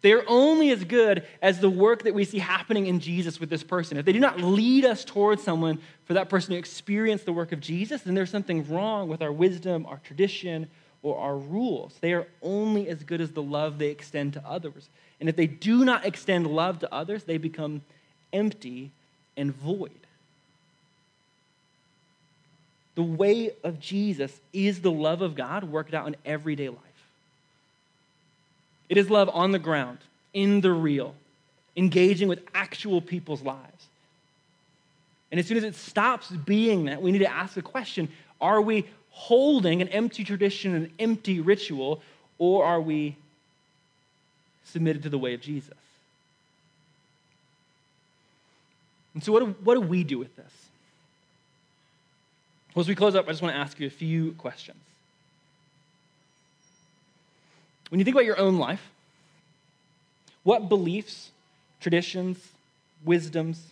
They 0.06 0.12
are 0.12 0.24
only 0.28 0.70
as 0.70 0.84
good 0.84 1.24
as 1.42 1.58
the 1.58 1.68
work 1.68 2.04
that 2.04 2.14
we 2.14 2.24
see 2.24 2.38
happening 2.38 2.86
in 2.86 3.00
Jesus 3.00 3.40
with 3.40 3.50
this 3.50 3.64
person. 3.64 3.96
If 3.98 4.04
they 4.04 4.12
do 4.12 4.20
not 4.20 4.40
lead 4.40 4.84
us 4.84 5.04
towards 5.04 5.42
someone 5.42 5.80
for 6.04 6.14
that 6.14 6.28
person 6.28 6.52
to 6.52 6.56
experience 6.56 7.24
the 7.24 7.32
work 7.32 7.50
of 7.50 7.58
Jesus, 7.58 8.02
then 8.02 8.14
there's 8.14 8.30
something 8.30 8.72
wrong 8.72 9.08
with 9.08 9.20
our 9.20 9.32
wisdom, 9.32 9.84
our 9.84 9.96
tradition, 10.04 10.68
or 11.02 11.18
our 11.18 11.36
rules. 11.36 11.96
They 12.00 12.12
are 12.12 12.28
only 12.40 12.88
as 12.88 13.02
good 13.02 13.20
as 13.20 13.32
the 13.32 13.42
love 13.42 13.78
they 13.78 13.88
extend 13.88 14.34
to 14.34 14.44
others. 14.46 14.88
And 15.18 15.28
if 15.28 15.34
they 15.34 15.48
do 15.48 15.84
not 15.84 16.06
extend 16.06 16.46
love 16.46 16.78
to 16.78 16.94
others, 16.94 17.24
they 17.24 17.36
become 17.36 17.82
empty 18.32 18.92
and 19.36 19.52
void. 19.52 19.90
The 22.94 23.02
way 23.02 23.50
of 23.64 23.80
Jesus 23.80 24.38
is 24.52 24.82
the 24.82 24.92
love 24.92 25.20
of 25.20 25.34
God 25.34 25.64
worked 25.64 25.94
out 25.94 26.06
in 26.06 26.14
everyday 26.24 26.68
life. 26.68 26.95
It 28.88 28.96
is 28.96 29.10
love 29.10 29.28
on 29.32 29.52
the 29.52 29.58
ground, 29.58 29.98
in 30.32 30.60
the 30.60 30.72
real, 30.72 31.14
engaging 31.76 32.28
with 32.28 32.40
actual 32.54 33.00
people's 33.00 33.42
lives. 33.42 33.86
And 35.30 35.40
as 35.40 35.46
soon 35.46 35.56
as 35.56 35.64
it 35.64 35.74
stops 35.74 36.30
being 36.30 36.84
that, 36.84 37.02
we 37.02 37.10
need 37.10 37.18
to 37.18 37.30
ask 37.30 37.54
the 37.54 37.62
question 37.62 38.08
are 38.40 38.60
we 38.60 38.86
holding 39.10 39.80
an 39.80 39.88
empty 39.88 40.22
tradition, 40.22 40.74
an 40.74 40.92
empty 40.98 41.40
ritual, 41.40 42.02
or 42.38 42.64
are 42.64 42.80
we 42.80 43.16
submitted 44.64 45.02
to 45.04 45.08
the 45.08 45.18
way 45.18 45.32
of 45.32 45.40
Jesus? 45.40 45.74
And 49.14 49.24
so, 49.24 49.32
what 49.32 49.40
do, 49.40 49.54
what 49.64 49.74
do 49.74 49.80
we 49.80 50.04
do 50.04 50.18
with 50.18 50.36
this? 50.36 50.52
Well, 52.74 52.82
as 52.82 52.88
we 52.88 52.94
close 52.94 53.14
up, 53.14 53.26
I 53.26 53.30
just 53.30 53.40
want 53.40 53.54
to 53.54 53.58
ask 53.58 53.80
you 53.80 53.86
a 53.86 53.90
few 53.90 54.32
questions. 54.32 54.76
When 57.88 58.00
you 58.00 58.04
think 58.04 58.14
about 58.14 58.24
your 58.24 58.38
own 58.38 58.58
life, 58.58 58.90
what 60.42 60.68
beliefs, 60.68 61.30
traditions, 61.80 62.52
wisdoms 63.04 63.70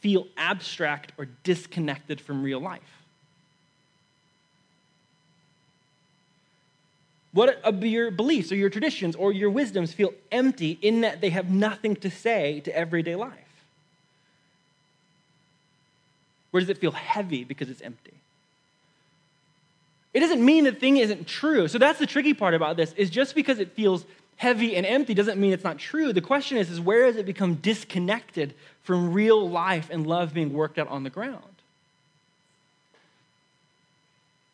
feel 0.00 0.26
abstract 0.36 1.12
or 1.18 1.26
disconnected 1.42 2.20
from 2.20 2.42
real 2.42 2.60
life? 2.60 2.80
What 7.32 7.60
of 7.62 7.84
your 7.84 8.10
beliefs 8.10 8.50
or 8.50 8.56
your 8.56 8.70
traditions 8.70 9.14
or 9.14 9.32
your 9.32 9.50
wisdoms 9.50 9.92
feel 9.92 10.12
empty 10.32 10.78
in 10.80 11.02
that 11.02 11.20
they 11.20 11.30
have 11.30 11.50
nothing 11.50 11.94
to 11.96 12.10
say 12.10 12.60
to 12.60 12.74
everyday 12.74 13.14
life? 13.14 13.32
Where 16.50 16.60
does 16.60 16.70
it 16.70 16.78
feel 16.78 16.92
heavy 16.92 17.44
because 17.44 17.68
it's 17.68 17.82
empty? 17.82 18.14
It 20.14 20.20
doesn't 20.20 20.44
mean 20.44 20.64
the 20.64 20.72
thing 20.72 20.96
isn't 20.96 21.26
true. 21.26 21.68
So 21.68 21.78
that's 21.78 21.98
the 21.98 22.06
tricky 22.06 22.34
part 22.34 22.54
about 22.54 22.76
this 22.76 22.92
is 22.94 23.10
just 23.10 23.34
because 23.34 23.58
it 23.58 23.72
feels 23.72 24.04
heavy 24.36 24.76
and 24.76 24.86
empty 24.86 25.14
doesn't 25.14 25.38
mean 25.38 25.52
it's 25.52 25.64
not 25.64 25.78
true. 25.78 26.12
The 26.12 26.20
question 26.20 26.56
is, 26.56 26.70
is 26.70 26.80
where 26.80 27.06
has 27.06 27.16
it 27.16 27.26
become 27.26 27.54
disconnected 27.56 28.54
from 28.82 29.12
real 29.12 29.48
life 29.48 29.88
and 29.90 30.06
love 30.06 30.32
being 30.32 30.52
worked 30.52 30.78
out 30.78 30.88
on 30.88 31.02
the 31.02 31.10
ground? 31.10 31.42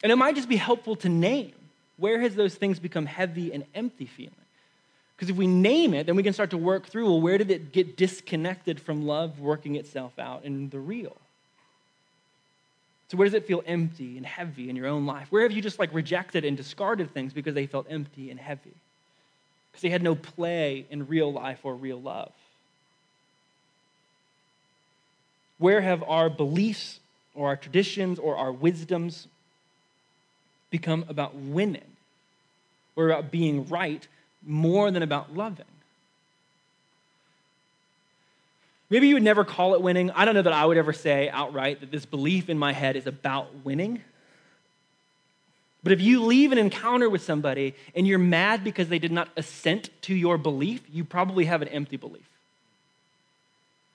And 0.03 0.11
it 0.11 0.17
might 0.17 0.35
just 0.35 0.49
be 0.49 0.57
helpful 0.57 0.97
to 0.97 1.09
name 1.09 1.53
where 1.97 2.21
has 2.21 2.35
those 2.35 2.55
things 2.55 2.79
become 2.79 3.07
heavy 3.07 3.53
and 3.53 3.65
empty 3.75 4.07
feeling? 4.07 4.35
Because 5.17 5.31
if 5.31 5.37
we 5.37 5.47
name 5.47 5.95
it, 5.95 6.07
then 6.07 6.17
we 6.17 6.23
can 6.23 6.33
start 6.33 6.51
to 6.51 6.59
work 6.59 6.87
through 6.87 7.07
well, 7.07 7.21
where 7.21 7.39
did 7.39 7.51
it 7.51 7.73
get 7.73 7.97
disconnected 7.97 8.81
from 8.81 9.07
love 9.07 9.39
working 9.39 9.77
itself 9.77 10.19
out 10.19 10.45
in 10.45 10.71
the 10.71 10.81
real? 10.81 11.17
So, 13.09 13.17
where 13.17 13.27
does 13.27 13.35
it 13.35 13.47
feel 13.47 13.63
empty 13.67 14.17
and 14.17 14.25
heavy 14.25 14.71
in 14.71 14.77
your 14.77 14.87
own 14.87 15.07
life? 15.07 15.29
Where 15.31 15.43
have 15.43 15.53
you 15.53 15.63
just 15.63 15.79
like 15.79 15.93
rejected 15.93 16.45
and 16.45 16.57
discarded 16.57 17.13
things 17.13 17.33
because 17.33 17.55
they 17.55 17.67
felt 17.67 17.87
empty 17.91 18.31
and 18.31 18.41
heavy? 18.41 18.75
Because 19.71 19.83
they 19.83 19.91
had 19.91 20.03
no 20.03 20.15
play 20.15 20.87
in 20.91 21.07
real 21.07 21.33
life 21.33 21.61
or 21.65 21.75
real 21.75 22.01
love? 22.01 22.33
Where 25.59 25.81
have 25.81 26.03
our 26.03 26.31
beliefs 26.31 27.01
or 27.35 27.49
our 27.49 27.57
traditions 27.57 28.19
or 28.19 28.37
our 28.37 28.53
wisdoms 28.53 29.29
become 30.71 31.05
about 31.09 31.37
winning 31.37 31.83
or 32.97 33.11
about 33.11 33.31
being 33.31 33.65
right 33.69 34.09
more 34.45 34.91
than 34.91 35.03
about 35.03 35.35
loving. 35.35 35.74
Maybe 38.95 39.09
you 39.09 39.17
would 39.17 39.25
never 39.25 39.45
call 39.45 39.75
it 39.75 39.83
winning. 39.83 40.13
I 40.13 40.25
don't 40.25 40.37
know 40.37 40.43
that 40.43 40.53
I 40.53 40.65
would 40.65 40.77
ever 40.77 40.93
say 40.93 41.29
outright 41.29 41.81
that 41.81 41.91
this 41.91 42.07
belief 42.07 42.49
in 42.49 42.57
my 42.57 42.73
head 42.73 42.95
is 42.95 43.09
about 43.09 43.53
winning. 43.65 44.01
But 45.83 45.91
if 45.91 46.01
you 46.01 46.23
leave 46.23 46.53
an 46.53 46.59
encounter 46.59 47.11
with 47.11 47.21
somebody 47.21 47.75
and 47.97 48.07
you're 48.07 48.21
mad 48.21 48.63
because 48.63 48.89
they 48.89 49.01
did 49.01 49.11
not 49.11 49.31
assent 49.37 49.91
to 50.03 50.15
your 50.15 50.39
belief, 50.39 50.81
you 50.93 51.03
probably 51.03 51.47
have 51.47 51.61
an 51.61 51.67
empty 51.67 51.97
belief. 51.97 52.23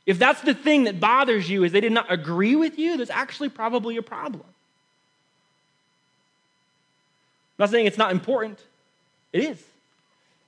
If 0.05 0.19
that's 0.19 0.41
the 0.41 0.53
thing 0.53 0.83
that 0.83 0.99
bothers 0.99 1.49
you 1.49 1.63
is 1.63 1.71
they 1.71 1.79
did 1.79 1.93
not 1.93 2.11
agree 2.11 2.57
with 2.57 2.77
you, 2.77 2.97
there's 2.97 3.09
actually 3.09 3.47
probably 3.47 3.95
a 3.95 4.01
problem. 4.01 4.43
I'm 7.57 7.57
not 7.57 7.69
saying 7.69 7.85
it's 7.85 7.97
not 7.97 8.11
important, 8.11 8.61
it 9.31 9.45
is. 9.45 9.63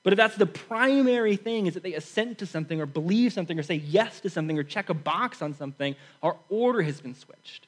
But 0.04 0.14
if 0.14 0.18
that's 0.18 0.36
the 0.36 0.48
primary 0.48 1.36
thing, 1.36 1.68
is 1.68 1.76
that 1.76 1.84
they 1.84 1.94
assent 1.94 2.40
to 2.40 2.46
something 2.46 2.82
or 2.82 2.86
believe 2.86 3.34
something 3.34 3.60
or 3.60 3.64
say 3.64 3.76
yes 3.76 4.20
to 4.22 4.30
something 4.30 4.58
or 4.58 4.64
check 4.64 4.90
a 4.90 4.96
box 4.96 5.42
on 5.42 5.54
something, 5.54 5.96
our 6.24 6.36
order 6.50 6.82
has 6.82 7.00
been 7.00 7.16
switched. 7.16 7.68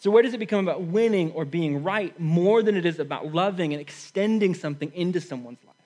So, 0.00 0.10
where 0.10 0.22
does 0.22 0.34
it 0.34 0.38
become 0.38 0.66
about 0.66 0.82
winning 0.82 1.30
or 1.30 1.44
being 1.44 1.84
right 1.84 2.18
more 2.18 2.62
than 2.62 2.76
it 2.76 2.84
is 2.84 2.98
about 2.98 3.32
loving 3.32 3.72
and 3.72 3.80
extending 3.80 4.54
something 4.54 4.92
into 4.94 5.20
someone's 5.20 5.58
life? 5.64 5.76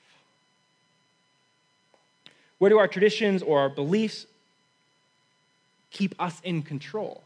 Where 2.58 2.70
do 2.70 2.78
our 2.78 2.88
traditions 2.88 3.42
or 3.42 3.60
our 3.60 3.68
beliefs 3.68 4.26
keep 5.90 6.14
us 6.18 6.40
in 6.42 6.62
control? 6.62 7.22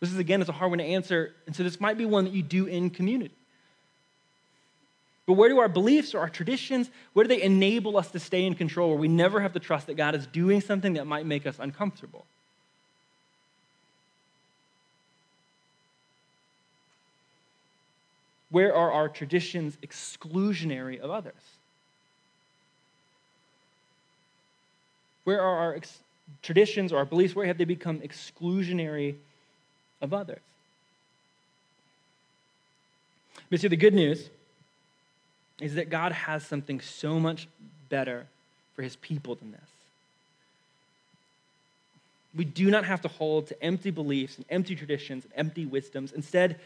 This 0.00 0.10
is, 0.10 0.18
again, 0.18 0.40
it's 0.40 0.48
a 0.48 0.54
hard 0.54 0.70
one 0.70 0.78
to 0.78 0.84
answer. 0.84 1.34
And 1.46 1.54
so 1.54 1.62
this 1.62 1.80
might 1.80 1.98
be 1.98 2.06
one 2.06 2.24
that 2.24 2.32
you 2.32 2.42
do 2.42 2.66
in 2.66 2.90
community. 2.90 3.34
But 5.26 5.34
where 5.34 5.48
do 5.48 5.58
our 5.58 5.68
beliefs 5.68 6.14
or 6.14 6.20
our 6.20 6.28
traditions, 6.28 6.90
where 7.12 7.24
do 7.24 7.28
they 7.28 7.42
enable 7.42 7.96
us 7.96 8.10
to 8.10 8.18
stay 8.18 8.44
in 8.44 8.54
control 8.54 8.88
where 8.88 8.98
we 8.98 9.08
never 9.08 9.40
have 9.40 9.52
to 9.52 9.60
trust 9.60 9.86
that 9.86 9.94
God 9.94 10.14
is 10.14 10.26
doing 10.26 10.60
something 10.60 10.94
that 10.94 11.06
might 11.06 11.26
make 11.26 11.46
us 11.46 11.56
uncomfortable? 11.60 12.24
Where 18.50 18.74
are 18.74 18.90
our 18.90 19.08
traditions 19.08 19.78
exclusionary 19.84 20.98
of 20.98 21.10
others? 21.10 21.34
Where 25.22 25.40
are 25.40 25.58
our 25.58 25.74
ex- 25.76 26.00
traditions 26.42 26.92
or 26.92 26.96
our 26.96 27.04
beliefs, 27.04 27.36
where 27.36 27.46
have 27.46 27.58
they 27.58 27.64
become 27.64 28.00
exclusionary 28.00 29.14
of 30.00 30.14
others. 30.14 30.40
But 33.50 33.60
see, 33.60 33.68
the 33.68 33.76
good 33.76 33.94
news 33.94 34.28
is 35.60 35.74
that 35.74 35.90
God 35.90 36.12
has 36.12 36.46
something 36.46 36.80
so 36.80 37.20
much 37.20 37.48
better 37.88 38.26
for 38.74 38.82
his 38.82 38.96
people 38.96 39.34
than 39.34 39.52
this. 39.52 39.60
We 42.34 42.44
do 42.44 42.70
not 42.70 42.84
have 42.84 43.02
to 43.02 43.08
hold 43.08 43.48
to 43.48 43.62
empty 43.62 43.90
beliefs 43.90 44.36
and 44.36 44.46
empty 44.48 44.76
traditions 44.76 45.24
and 45.24 45.32
empty 45.36 45.66
wisdoms. 45.66 46.12
Instead, 46.12 46.60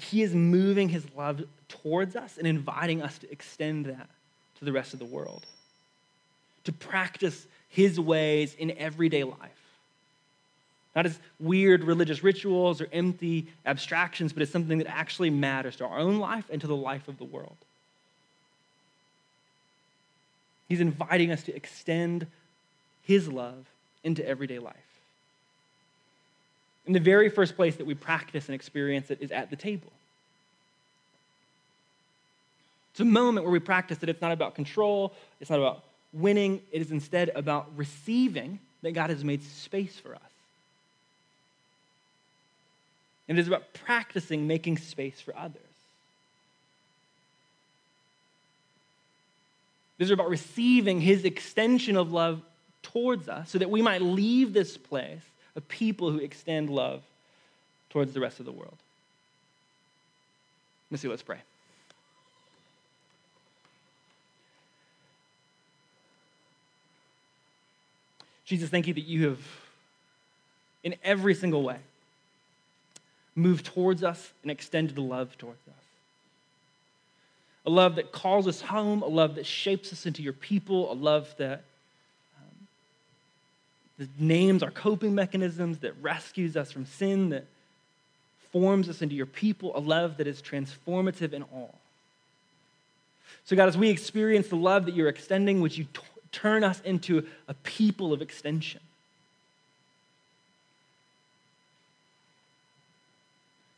he 0.00 0.22
is 0.22 0.34
moving 0.34 0.88
his 0.88 1.06
love 1.16 1.44
towards 1.68 2.16
us 2.16 2.36
and 2.36 2.46
inviting 2.46 3.00
us 3.00 3.16
to 3.18 3.30
extend 3.30 3.86
that 3.86 4.08
to 4.58 4.64
the 4.64 4.72
rest 4.72 4.92
of 4.92 4.98
the 4.98 5.04
world, 5.04 5.46
to 6.64 6.72
practice 6.72 7.46
his 7.68 8.00
ways 8.00 8.54
in 8.58 8.72
everyday 8.72 9.22
life 9.22 9.55
not 10.96 11.04
as 11.04 11.18
weird 11.38 11.84
religious 11.84 12.24
rituals 12.24 12.80
or 12.80 12.88
empty 12.90 13.46
abstractions, 13.66 14.32
but 14.32 14.42
as 14.42 14.50
something 14.50 14.78
that 14.78 14.88
actually 14.88 15.28
matters 15.28 15.76
to 15.76 15.84
our 15.84 15.98
own 15.98 16.18
life 16.18 16.46
and 16.50 16.62
to 16.62 16.66
the 16.66 16.74
life 16.74 17.06
of 17.06 17.18
the 17.18 17.24
world. 17.24 17.56
He's 20.70 20.80
inviting 20.80 21.30
us 21.30 21.42
to 21.44 21.54
extend 21.54 22.26
his 23.02 23.28
love 23.28 23.66
into 24.02 24.26
everyday 24.26 24.58
life. 24.58 24.74
And 26.86 26.94
the 26.94 27.00
very 27.00 27.28
first 27.28 27.56
place 27.56 27.76
that 27.76 27.86
we 27.86 27.94
practice 27.94 28.46
and 28.46 28.54
experience 28.54 29.10
it 29.10 29.18
is 29.20 29.30
at 29.30 29.50
the 29.50 29.56
table. 29.56 29.92
It's 32.92 33.00
a 33.00 33.04
moment 33.04 33.44
where 33.44 33.52
we 33.52 33.60
practice 33.60 33.98
that 33.98 34.08
it's 34.08 34.22
not 34.22 34.32
about 34.32 34.54
control, 34.54 35.12
it's 35.40 35.50
not 35.50 35.58
about 35.58 35.84
winning, 36.14 36.62
it 36.72 36.80
is 36.80 36.90
instead 36.90 37.30
about 37.34 37.70
receiving 37.76 38.58
that 38.80 38.92
God 38.92 39.10
has 39.10 39.22
made 39.22 39.42
space 39.42 39.98
for 39.98 40.14
us. 40.14 40.20
And 43.28 43.38
it 43.38 43.40
is 43.40 43.48
about 43.48 43.72
practicing 43.74 44.46
making 44.46 44.78
space 44.78 45.20
for 45.20 45.36
others. 45.36 45.60
This 49.98 50.06
is 50.06 50.12
about 50.12 50.28
receiving 50.28 51.00
his 51.00 51.24
extension 51.24 51.96
of 51.96 52.12
love 52.12 52.42
towards 52.82 53.28
us 53.28 53.50
so 53.50 53.58
that 53.58 53.70
we 53.70 53.82
might 53.82 54.02
leave 54.02 54.52
this 54.52 54.76
place 54.76 55.22
a 55.56 55.60
people 55.60 56.10
who 56.10 56.18
extend 56.18 56.68
love 56.68 57.02
towards 57.90 58.12
the 58.12 58.20
rest 58.20 58.40
of 58.40 58.46
the 58.46 58.52
world. 58.52 58.76
See, 60.94 61.08
let's 61.08 61.22
pray. 61.22 61.38
Jesus, 68.46 68.70
thank 68.70 68.86
you 68.86 68.94
that 68.94 69.04
you 69.04 69.28
have, 69.28 69.40
in 70.84 70.94
every 71.02 71.34
single 71.34 71.62
way, 71.62 71.78
moved 73.36 73.66
towards 73.66 74.02
us 74.02 74.32
and 74.42 74.50
extended 74.50 74.96
the 74.96 75.02
love 75.02 75.36
towards 75.38 75.60
us. 75.68 75.74
A 77.66 77.70
love 77.70 77.96
that 77.96 78.10
calls 78.10 78.48
us 78.48 78.62
home, 78.62 79.02
a 79.02 79.06
love 79.06 79.34
that 79.34 79.44
shapes 79.46 79.92
us 79.92 80.06
into 80.06 80.22
your 80.22 80.32
people, 80.32 80.90
a 80.90 80.94
love 80.94 81.32
that, 81.36 81.62
um, 82.38 82.66
that 83.98 84.08
names 84.18 84.62
our 84.62 84.70
coping 84.70 85.14
mechanisms, 85.14 85.78
that 85.78 85.92
rescues 86.00 86.56
us 86.56 86.72
from 86.72 86.86
sin, 86.86 87.28
that 87.30 87.44
forms 88.52 88.88
us 88.88 89.02
into 89.02 89.14
your 89.14 89.26
people, 89.26 89.76
a 89.76 89.80
love 89.80 90.16
that 90.16 90.26
is 90.26 90.40
transformative 90.40 91.32
in 91.32 91.42
all. 91.42 91.74
So, 93.44 93.54
God, 93.54 93.68
as 93.68 93.76
we 93.76 93.90
experience 93.90 94.48
the 94.48 94.56
love 94.56 94.86
that 94.86 94.94
you're 94.94 95.08
extending, 95.08 95.60
would 95.60 95.76
you 95.76 95.84
t- 95.84 96.00
turn 96.32 96.64
us 96.64 96.80
into 96.80 97.26
a 97.48 97.54
people 97.54 98.12
of 98.12 98.22
extension? 98.22 98.80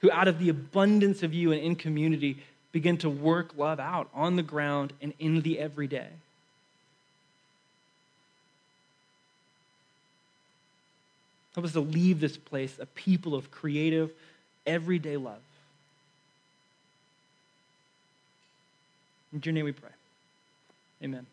Who, 0.01 0.11
out 0.11 0.29
of 0.29 0.39
the 0.39 0.49
abundance 0.49 1.23
of 1.23 1.35
you 1.35 1.53
and 1.53 1.61
in 1.61 1.75
community, 1.77 2.39
begin 2.73 2.99
to 2.99 3.11
work 3.11 3.57
love 3.57 3.81
out 3.81 4.09
on 4.15 4.37
the 4.37 4.43
ground 4.43 4.93
and 5.03 5.13
in 5.19 5.43
the 5.43 5.59
everyday. 5.59 6.09
Help 11.55 11.67
us 11.67 11.73
to 11.73 11.81
leave 11.81 12.21
this 12.21 12.37
place 12.37 12.77
a 12.79 12.87
people 12.87 13.35
of 13.35 13.51
creative, 13.51 14.13
everyday 14.65 15.17
love. 15.17 15.41
In 19.33 19.43
your 19.45 19.53
name 19.53 19.65
we 19.65 19.73
pray. 19.73 19.91
Amen. 21.03 21.27